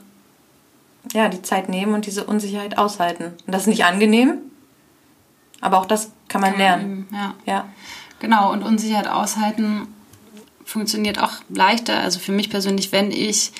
ja, 1.12 1.28
die 1.28 1.42
Zeit 1.42 1.68
nehmen 1.68 1.92
und 1.92 2.06
diese 2.06 2.22
Unsicherheit 2.22 2.78
aushalten. 2.78 3.32
Und 3.44 3.52
das 3.52 3.62
ist 3.62 3.68
nicht 3.68 3.84
angenehm, 3.84 4.38
aber 5.60 5.78
auch 5.78 5.86
das 5.86 6.12
kann 6.28 6.40
man 6.40 6.56
lernen. 6.56 7.08
Ja. 7.12 7.34
ja. 7.44 7.64
Genau, 8.20 8.52
und 8.52 8.62
Unsicherheit 8.62 9.08
aushalten 9.08 9.88
funktioniert 10.66 11.22
auch 11.22 11.32
leichter, 11.48 12.00
also 12.00 12.18
für 12.18 12.32
mich 12.32 12.50
persönlich, 12.50 12.90
wenn 12.92 13.12
ich 13.12 13.52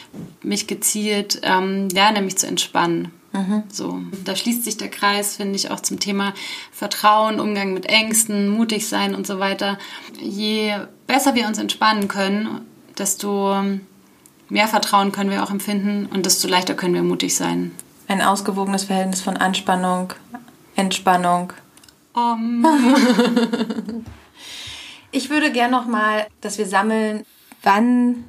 mich 0.42 0.66
gezielt 0.66 1.40
ähm, 1.44 1.88
lerne, 1.88 2.20
mich 2.20 2.36
zu 2.36 2.48
entspannen. 2.48 3.12
Mhm. 3.32 3.62
So, 3.72 4.00
da 4.24 4.34
schließt 4.34 4.64
sich 4.64 4.76
der 4.76 4.90
Kreis, 4.90 5.36
finde 5.36 5.54
ich, 5.54 5.70
auch 5.70 5.80
zum 5.80 6.00
Thema 6.00 6.34
Vertrauen, 6.72 7.38
Umgang 7.38 7.72
mit 7.72 7.86
Ängsten, 7.86 8.48
mutig 8.48 8.88
sein 8.88 9.14
und 9.14 9.26
so 9.26 9.38
weiter. 9.38 9.78
Je 10.20 10.74
besser 11.06 11.36
wir 11.36 11.46
uns 11.46 11.58
entspannen 11.58 12.08
können, 12.08 12.62
desto 12.98 13.54
mehr 14.48 14.66
Vertrauen 14.66 15.12
können 15.12 15.30
wir 15.30 15.44
auch 15.44 15.50
empfinden 15.50 16.06
und 16.12 16.26
desto 16.26 16.48
leichter 16.48 16.74
können 16.74 16.94
wir 16.94 17.02
mutig 17.02 17.36
sein. 17.36 17.70
Ein 18.08 18.20
ausgewogenes 18.20 18.84
Verhältnis 18.84 19.20
von 19.20 19.36
Anspannung, 19.36 20.12
Entspannung. 20.74 21.52
Um. 22.14 22.66
ich 25.16 25.30
würde 25.30 25.50
gerne 25.50 25.74
noch 25.74 25.86
mal, 25.86 26.26
dass 26.40 26.58
wir 26.58 26.66
sammeln, 26.66 27.24
wann 27.62 28.24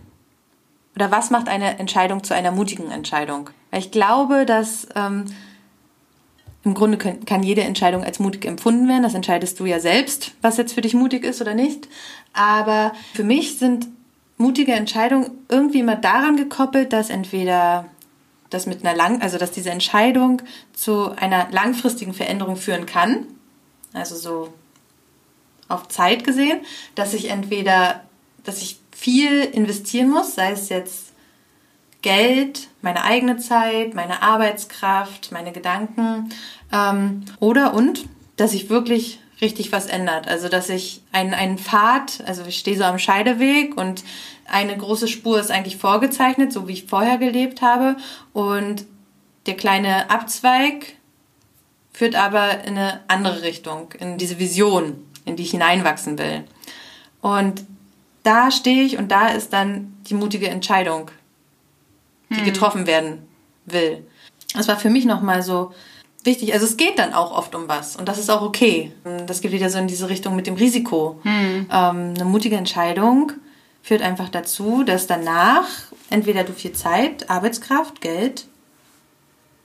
oder 0.95 1.11
was 1.11 1.29
macht 1.29 1.49
eine 1.49 1.77
Entscheidung 1.79 2.23
zu 2.23 2.33
einer 2.33 2.51
mutigen 2.51 2.89
Entscheidung? 2.89 3.49
Weil 3.69 3.81
ich 3.81 3.91
glaube, 3.91 4.45
dass 4.45 4.87
ähm, 4.95 5.25
im 6.63 6.73
Grunde 6.73 6.97
kann 6.97 7.43
jede 7.43 7.61
Entscheidung 7.61 8.03
als 8.03 8.19
mutig 8.19 8.45
empfunden 8.45 8.87
werden. 8.87 9.03
Das 9.03 9.13
entscheidest 9.13 9.59
du 9.59 9.65
ja 9.65 9.79
selbst, 9.79 10.31
was 10.41 10.57
jetzt 10.57 10.73
für 10.73 10.81
dich 10.81 10.93
mutig 10.93 11.23
ist 11.23 11.41
oder 11.41 11.53
nicht. 11.53 11.87
Aber 12.33 12.93
für 13.13 13.23
mich 13.23 13.57
sind 13.57 13.87
mutige 14.37 14.73
Entscheidungen 14.73 15.31
irgendwie 15.49 15.79
immer 15.79 15.95
daran 15.95 16.37
gekoppelt, 16.37 16.93
dass 16.93 17.09
entweder 17.09 17.85
das 18.49 18.65
mit 18.65 18.85
einer 18.85 18.95
lang, 18.95 19.21
also 19.21 19.37
dass 19.37 19.51
diese 19.51 19.71
Entscheidung 19.71 20.41
zu 20.73 21.11
einer 21.17 21.47
langfristigen 21.51 22.13
Veränderung 22.13 22.55
führen 22.55 22.85
kann. 22.85 23.27
Also 23.93 24.15
so 24.15 24.53
auf 25.67 25.87
Zeit 25.87 26.23
gesehen, 26.23 26.59
dass 26.95 27.13
ich 27.13 27.29
entweder, 27.29 28.03
dass 28.43 28.61
ich 28.61 28.79
viel 28.91 29.43
investieren 29.43 30.09
muss, 30.09 30.35
sei 30.35 30.51
es 30.51 30.69
jetzt 30.69 31.13
Geld, 32.01 32.67
meine 32.81 33.03
eigene 33.03 33.37
Zeit, 33.37 33.93
meine 33.93 34.21
Arbeitskraft, 34.21 35.31
meine 35.31 35.51
Gedanken 35.51 36.29
ähm, 36.71 37.25
oder 37.39 37.73
und, 37.73 38.05
dass 38.37 38.51
sich 38.51 38.69
wirklich 38.69 39.19
richtig 39.41 39.71
was 39.71 39.87
ändert. 39.87 40.27
Also 40.27 40.47
dass 40.49 40.69
ich 40.69 41.01
einen, 41.11 41.33
einen 41.33 41.57
Pfad, 41.57 42.23
also 42.25 42.43
ich 42.47 42.57
stehe 42.57 42.77
so 42.77 42.83
am 42.83 42.99
Scheideweg 42.99 43.77
und 43.77 44.03
eine 44.45 44.77
große 44.77 45.07
Spur 45.07 45.39
ist 45.39 45.51
eigentlich 45.51 45.77
vorgezeichnet, 45.77 46.53
so 46.53 46.67
wie 46.67 46.73
ich 46.73 46.85
vorher 46.85 47.17
gelebt 47.17 47.61
habe 47.61 47.97
und 48.33 48.85
der 49.45 49.55
kleine 49.55 50.09
Abzweig 50.09 50.95
führt 51.91 52.15
aber 52.15 52.63
in 52.63 52.77
eine 52.77 53.01
andere 53.07 53.41
Richtung, 53.41 53.91
in 53.99 54.17
diese 54.17 54.37
Vision, 54.39 55.06
in 55.27 55.35
die 55.35 55.43
ich 55.43 55.51
hineinwachsen 55.51 56.17
will. 56.17 56.43
Und 57.21 57.63
da 58.23 58.51
stehe 58.51 58.83
ich 58.83 58.97
und 58.97 59.11
da 59.11 59.27
ist 59.27 59.53
dann 59.53 59.95
die 60.09 60.13
mutige 60.13 60.49
Entscheidung, 60.49 61.11
die 62.29 62.37
hm. 62.37 62.45
getroffen 62.45 62.87
werden 62.87 63.27
will. 63.65 64.05
Das 64.53 64.67
war 64.67 64.77
für 64.77 64.89
mich 64.89 65.05
nochmal 65.05 65.43
so 65.43 65.73
wichtig. 66.23 66.53
Also 66.53 66.65
es 66.65 66.77
geht 66.77 66.99
dann 66.99 67.13
auch 67.13 67.31
oft 67.31 67.55
um 67.55 67.67
was 67.67 67.95
und 67.95 68.07
das 68.07 68.17
ist 68.17 68.29
auch 68.29 68.41
okay. 68.41 68.91
Das 69.27 69.41
geht 69.41 69.51
wieder 69.51 69.69
so 69.69 69.77
in 69.77 69.87
diese 69.87 70.09
Richtung 70.09 70.35
mit 70.35 70.47
dem 70.47 70.55
Risiko. 70.55 71.19
Hm. 71.23 71.67
Ähm, 71.71 72.13
eine 72.15 72.25
mutige 72.25 72.55
Entscheidung 72.55 73.31
führt 73.81 74.01
einfach 74.01 74.29
dazu, 74.29 74.83
dass 74.83 75.07
danach 75.07 75.67
entweder 76.09 76.43
du 76.43 76.53
viel 76.53 76.73
Zeit, 76.73 77.29
Arbeitskraft, 77.29 78.01
Geld, 78.01 78.47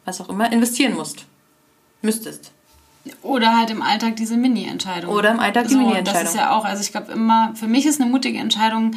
was 0.04 0.20
auch 0.20 0.28
immer, 0.28 0.52
investieren 0.52 0.94
musst. 0.94 1.26
müsstest. 2.02 2.52
Oder 3.22 3.56
halt 3.56 3.70
im 3.70 3.82
Alltag 3.82 4.16
diese 4.16 4.36
Mini-Entscheidung. 4.36 5.12
Oder 5.12 5.32
im 5.32 5.40
Alltag 5.40 5.68
die 5.68 5.74
so, 5.74 5.78
Mini-Entscheidung. 5.78 6.22
Das 6.22 6.34
ist 6.34 6.36
ja 6.36 6.52
auch, 6.56 6.64
also 6.64 6.82
ich 6.82 6.92
glaube 6.92 7.12
immer, 7.12 7.52
für 7.54 7.66
mich 7.66 7.86
ist 7.86 8.00
eine 8.00 8.10
mutige 8.10 8.38
Entscheidung 8.38 8.92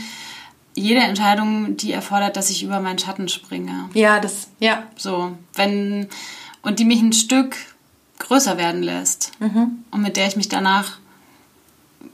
jede 0.76 1.00
Entscheidung, 1.00 1.78
die 1.78 1.94
erfordert, 1.94 2.36
dass 2.36 2.50
ich 2.50 2.64
über 2.64 2.80
meinen 2.82 3.00
Schatten 3.00 3.30
springe. 3.30 3.90
Ja, 3.94 4.20
das, 4.20 4.50
ja. 4.60 4.84
So, 4.98 5.32
wenn, 5.54 6.08
und 6.62 6.80
die 6.80 6.86
mich 6.86 7.02
ein 7.02 7.14
Stück 7.14 7.56
größer 8.20 8.58
werden 8.58 8.84
lässt. 8.84 9.32
Mhm. 9.40 9.84
Und 9.92 10.02
mit 10.02 10.18
der 10.18 10.28
ich 10.28 10.36
mich 10.36 10.50
danach 10.50 10.98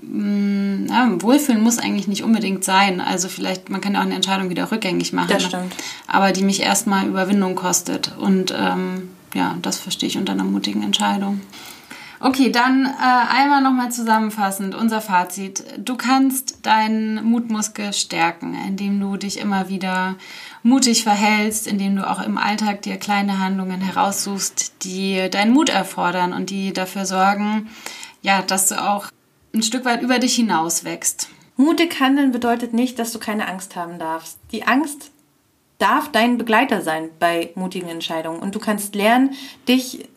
mh, 0.01 0.93
ja, 0.93 1.21
wohlfühlen 1.21 1.61
muss 1.61 1.79
eigentlich 1.79 2.07
nicht 2.07 2.23
unbedingt 2.23 2.63
sein. 2.63 3.01
Also 3.01 3.29
vielleicht, 3.29 3.69
man 3.69 3.81
kann 3.81 3.93
ja 3.93 3.99
auch 3.99 4.05
eine 4.05 4.15
Entscheidung 4.15 4.49
wieder 4.49 4.71
rückgängig 4.71 5.11
machen. 5.11 5.29
Das 5.29 5.43
stimmt. 5.43 5.75
Aber 6.07 6.31
die 6.31 6.43
mich 6.43 6.61
erstmal 6.61 7.07
Überwindung 7.07 7.55
kostet. 7.55 8.15
Und 8.17 8.53
ähm, 8.55 9.09
ja, 9.33 9.57
das 9.61 9.77
verstehe 9.77 10.07
ich 10.07 10.17
unter 10.17 10.33
einer 10.33 10.43
mutigen 10.43 10.83
Entscheidung. 10.83 11.41
Okay, 12.23 12.51
dann 12.51 12.85
äh, 12.85 12.89
einmal 12.99 13.63
nochmal 13.63 13.91
zusammenfassend 13.91 14.75
unser 14.75 15.01
Fazit. 15.01 15.63
Du 15.79 15.97
kannst 15.97 16.63
deinen 16.67 17.23
Mutmuskel 17.23 17.93
stärken, 17.93 18.53
indem 18.67 18.99
du 18.99 19.17
dich 19.17 19.39
immer 19.39 19.69
wieder 19.69 20.17
mutig 20.61 21.03
verhältst, 21.03 21.65
indem 21.65 21.95
du 21.95 22.07
auch 22.07 22.21
im 22.21 22.37
Alltag 22.37 22.83
dir 22.83 22.97
kleine 22.97 23.39
Handlungen 23.39 23.81
heraussuchst, 23.81 24.83
die 24.83 25.31
deinen 25.31 25.51
Mut 25.51 25.69
erfordern 25.69 26.33
und 26.33 26.51
die 26.51 26.73
dafür 26.73 27.07
sorgen, 27.07 27.69
ja, 28.21 28.43
dass 28.43 28.67
du 28.67 28.79
auch 28.79 29.07
ein 29.55 29.63
Stück 29.63 29.83
weit 29.83 30.03
über 30.03 30.19
dich 30.19 30.35
hinaus 30.35 30.83
wächst. 30.83 31.27
Mutig 31.57 31.99
handeln 31.99 32.31
bedeutet 32.31 32.71
nicht, 32.71 32.99
dass 32.99 33.11
du 33.11 33.17
keine 33.17 33.47
Angst 33.47 33.75
haben 33.75 33.97
darfst. 33.97 34.37
Die 34.51 34.67
Angst 34.67 35.09
darf 35.79 36.11
dein 36.11 36.37
Begleiter 36.37 36.83
sein 36.83 37.09
bei 37.19 37.49
mutigen 37.55 37.89
Entscheidungen 37.89 38.41
und 38.41 38.53
du 38.53 38.59
kannst 38.59 38.93
lernen, 38.93 39.31
dich 39.67 40.07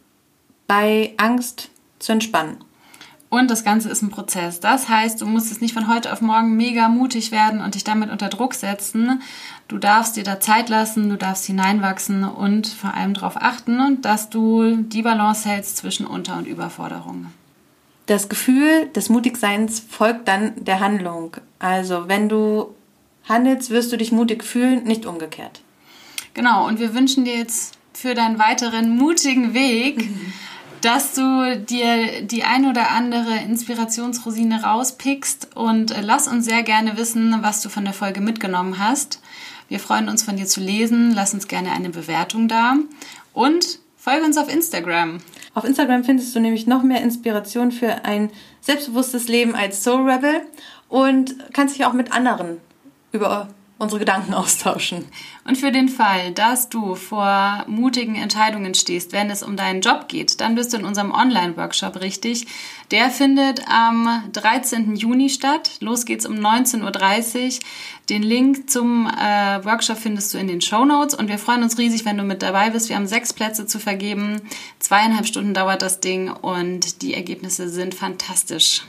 bei 0.67 1.15
Angst 1.17 1.71
zu 2.05 2.13
entspannen. 2.13 2.59
Und 3.31 3.51
das 3.51 3.65
Ganze 3.65 3.89
ist 3.89 4.01
ein 4.03 4.11
Prozess. 4.11 4.61
Das 4.61 4.89
heißt, 4.89 5.21
du 5.21 5.27
musst 5.27 5.51
es 5.51 5.61
nicht 5.61 5.75
von 5.75 5.93
heute 5.93 6.13
auf 6.13 6.21
morgen 6.21 6.57
mega 6.57 6.89
mutig 6.89 7.33
werden 7.33 7.61
und 7.61 7.75
dich 7.75 7.83
damit 7.83 8.11
unter 8.11 8.29
Druck 8.29 8.55
setzen. 8.55 9.23
Du 9.67 9.79
darfst 9.79 10.17
dir 10.17 10.23
da 10.23 10.39
Zeit 10.39 10.69
lassen, 10.69 11.09
du 11.09 11.17
darfst 11.17 11.45
hineinwachsen 11.47 12.23
und 12.23 12.69
vor 12.69 12.95
allem 12.95 13.13
darauf 13.15 13.37
achten, 13.37 14.01
dass 14.03 14.31
du 14.31 14.77
die 14.77 15.03
Balance 15.03 15.49
hältst 15.49 15.79
zwischen 15.79 16.07
Unter- 16.07 16.37
und 16.37 16.47
Überforderung. 16.47 17.27
Das 18.07 18.29
Gefühl 18.29 18.87
des 18.95 19.09
Mutigseins 19.09 19.81
folgt 19.81 20.29
dann 20.29 20.53
der 20.63 20.79
Handlung. 20.79 21.37
Also, 21.59 22.07
wenn 22.07 22.29
du 22.29 22.75
handelst, 23.29 23.71
wirst 23.71 23.91
du 23.91 23.97
dich 23.97 24.13
mutig 24.13 24.45
fühlen, 24.45 24.85
nicht 24.85 25.07
umgekehrt. 25.07 25.63
Genau, 26.35 26.67
und 26.69 26.79
wir 26.79 26.95
wünschen 26.95 27.25
dir 27.25 27.37
jetzt 27.37 27.79
für 27.95 28.15
deinen 28.15 28.39
weiteren 28.39 28.97
mutigen 28.97 29.55
Weg, 29.55 30.09
dass 30.85 31.15
du 31.15 31.57
dir 31.57 32.23
die 32.23 32.45
ein 32.45 32.67
oder 32.67 32.91
andere 32.91 33.37
Inspirationsrosine 33.37 34.65
rauspickst 34.65 35.57
und 35.57 35.93
äh, 35.93 36.03
lass 36.03 36.29
uns 36.29 36.45
sehr 36.45 36.63
gerne 36.63 36.99
wissen, 36.99 37.35
was 37.41 37.63
du 37.63 37.71
von 37.71 37.85
der 37.85 37.95
Folge 37.95 38.21
mitgenommen 38.21 38.79
hast. 38.79 39.21
Wir 39.69 39.81
freuen 39.81 40.11
uns 40.11 40.23
von 40.23 40.37
dir 40.37 40.45
zu 40.45 40.61
lesen. 40.61 41.13
Lass 41.15 41.33
uns 41.33 41.49
gerne 41.49 41.73
eine 41.73 41.89
Bewertung 41.89 42.49
da 42.49 42.75
und 43.33 43.79
folge 43.97 44.27
uns 44.27 44.37
auf 44.37 44.53
Instagram. 44.53 45.21
Auf 45.55 45.65
Instagram 45.65 46.05
findest 46.05 46.35
du 46.37 46.41
nämlich 46.41 46.67
noch 46.67 46.83
mehr 46.83 47.01
Inspiration 47.01 47.73
für 47.73 48.05
ein 48.05 48.31
selbstbewusstes 48.61 49.27
Leben 49.29 49.55
als 49.55 49.83
Soul 49.83 50.11
Rebel 50.11 50.43
und 50.91 51.35
kannst 51.55 51.77
dich 51.77 51.87
auch 51.87 51.95
mit 51.95 52.13
anderen 52.13 52.59
über 53.11 53.49
unsere 53.79 53.99
Gedanken 53.99 54.35
austauschen. 54.35 55.05
Und 55.45 55.59
für 55.59 55.73
den 55.73 55.89
Fall, 55.89 56.33
dass 56.33 56.69
du 56.69 56.95
vor 56.95 57.65
mutigen 57.67 58.15
Entscheidungen 58.15 58.75
stehst, 58.75 59.13
wenn 59.13 59.31
es 59.31 59.43
um 59.43 59.57
deinen 59.57 59.81
Job 59.81 60.09
geht, 60.09 60.41
dann 60.41 60.55
bist 60.55 60.73
du 60.73 60.77
in 60.77 60.85
unserem 60.85 61.11
Online-Workshop 61.11 62.01
richtig. 62.01 62.47
Der 62.91 63.11
findet 63.11 63.69
am 63.69 64.23
13. 64.33 64.95
Juni 64.95 65.29
statt. 65.29 65.73
Los 65.81 66.05
geht's 66.05 66.27
um 66.27 66.35
19.30 66.35 67.45
Uhr. 67.45 67.61
Den 68.11 68.23
Link 68.23 68.71
zum 68.71 69.07
äh, 69.07 69.65
Workshop 69.65 69.99
findest 69.99 70.33
du 70.33 70.39
in 70.39 70.47
den 70.47 70.61
Show 70.61 70.85
Notes 70.85 71.15
und 71.15 71.29
wir 71.29 71.39
freuen 71.39 71.63
uns 71.63 71.79
riesig, 71.79 72.05
wenn 72.05 72.19
du 72.19 72.23
mit 72.23 72.43
dabei 72.43 72.71
bist. 72.71 72.89
Wir 72.89 72.97
haben 72.97 73.07
sechs 73.07 73.33
Plätze 73.33 73.67
zu 73.67 73.79
vergeben. 73.79 74.43
Zweieinhalb 74.79 75.27
Stunden 75.27 75.55
dauert 75.55 75.83
das 75.83 76.01
Ding 76.01 76.31
und 76.31 77.03
die 77.03 77.15
Ergebnisse 77.15 77.69
sind 77.69 77.95
fantastisch. 77.95 78.83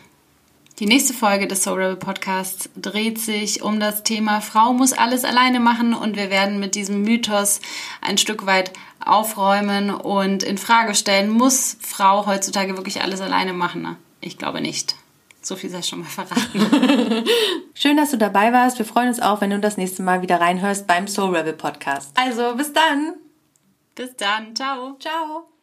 Die 0.80 0.88
nächste 0.88 1.14
Folge 1.14 1.48
des 1.48 1.64
Soul 1.64 1.82
Rebel 1.82 1.96
Podcasts 1.96 2.70
dreht 2.76 3.18
sich 3.18 3.62
um 3.62 3.80
das 3.80 4.04
Thema 4.04 4.42
Frau 4.42 4.74
muss 4.74 4.92
alles 4.92 5.24
alleine 5.24 5.62
machen 5.62 5.94
und 5.94 6.18
wir 6.18 6.30
werden 6.30 6.60
mit 6.60 6.76
diesem 6.76 7.02
Mythos 7.04 7.62
ein 8.02 8.18
Stück 8.18 8.46
weit 8.46 8.74
aufräumen 9.00 9.90
und 9.90 10.44
in 10.44 10.58
Frage 10.58 10.94
stellen, 10.94 11.30
muss 11.30 11.78
Frau 11.80 12.26
heutzutage 12.26 12.76
wirklich 12.76 13.02
alles 13.02 13.22
alleine 13.22 13.54
machen? 13.54 13.96
Ich 14.20 14.38
glaube 14.38 14.60
nicht. 14.60 14.98
So 15.42 15.56
viel 15.56 15.70
sei 15.70 15.82
schon 15.82 16.00
mal 16.00 16.10
verraten. 16.10 17.24
Schön, 17.74 17.96
dass 17.96 18.12
du 18.12 18.18
dabei 18.18 18.52
warst. 18.52 18.78
Wir 18.78 18.86
freuen 18.86 19.08
uns 19.08 19.22
auch, 19.22 19.40
wenn 19.40 19.52
du 19.52 19.60
das 19.60 19.78
nächste 19.78 20.04
Mal 20.04 20.24
wieder 20.24 20.42
reinhörst 20.42 20.88
beim 20.88 21.08
Soul 21.08 21.38
Rebel 21.38 21.54
Podcast. 21.54 22.12
Also, 22.16 22.56
bis 22.56 22.74
dann. 22.74 23.14
Bis 23.94 24.14
dann. 24.18 24.54
Ciao. 24.56 24.98
Ciao. 25.00 25.55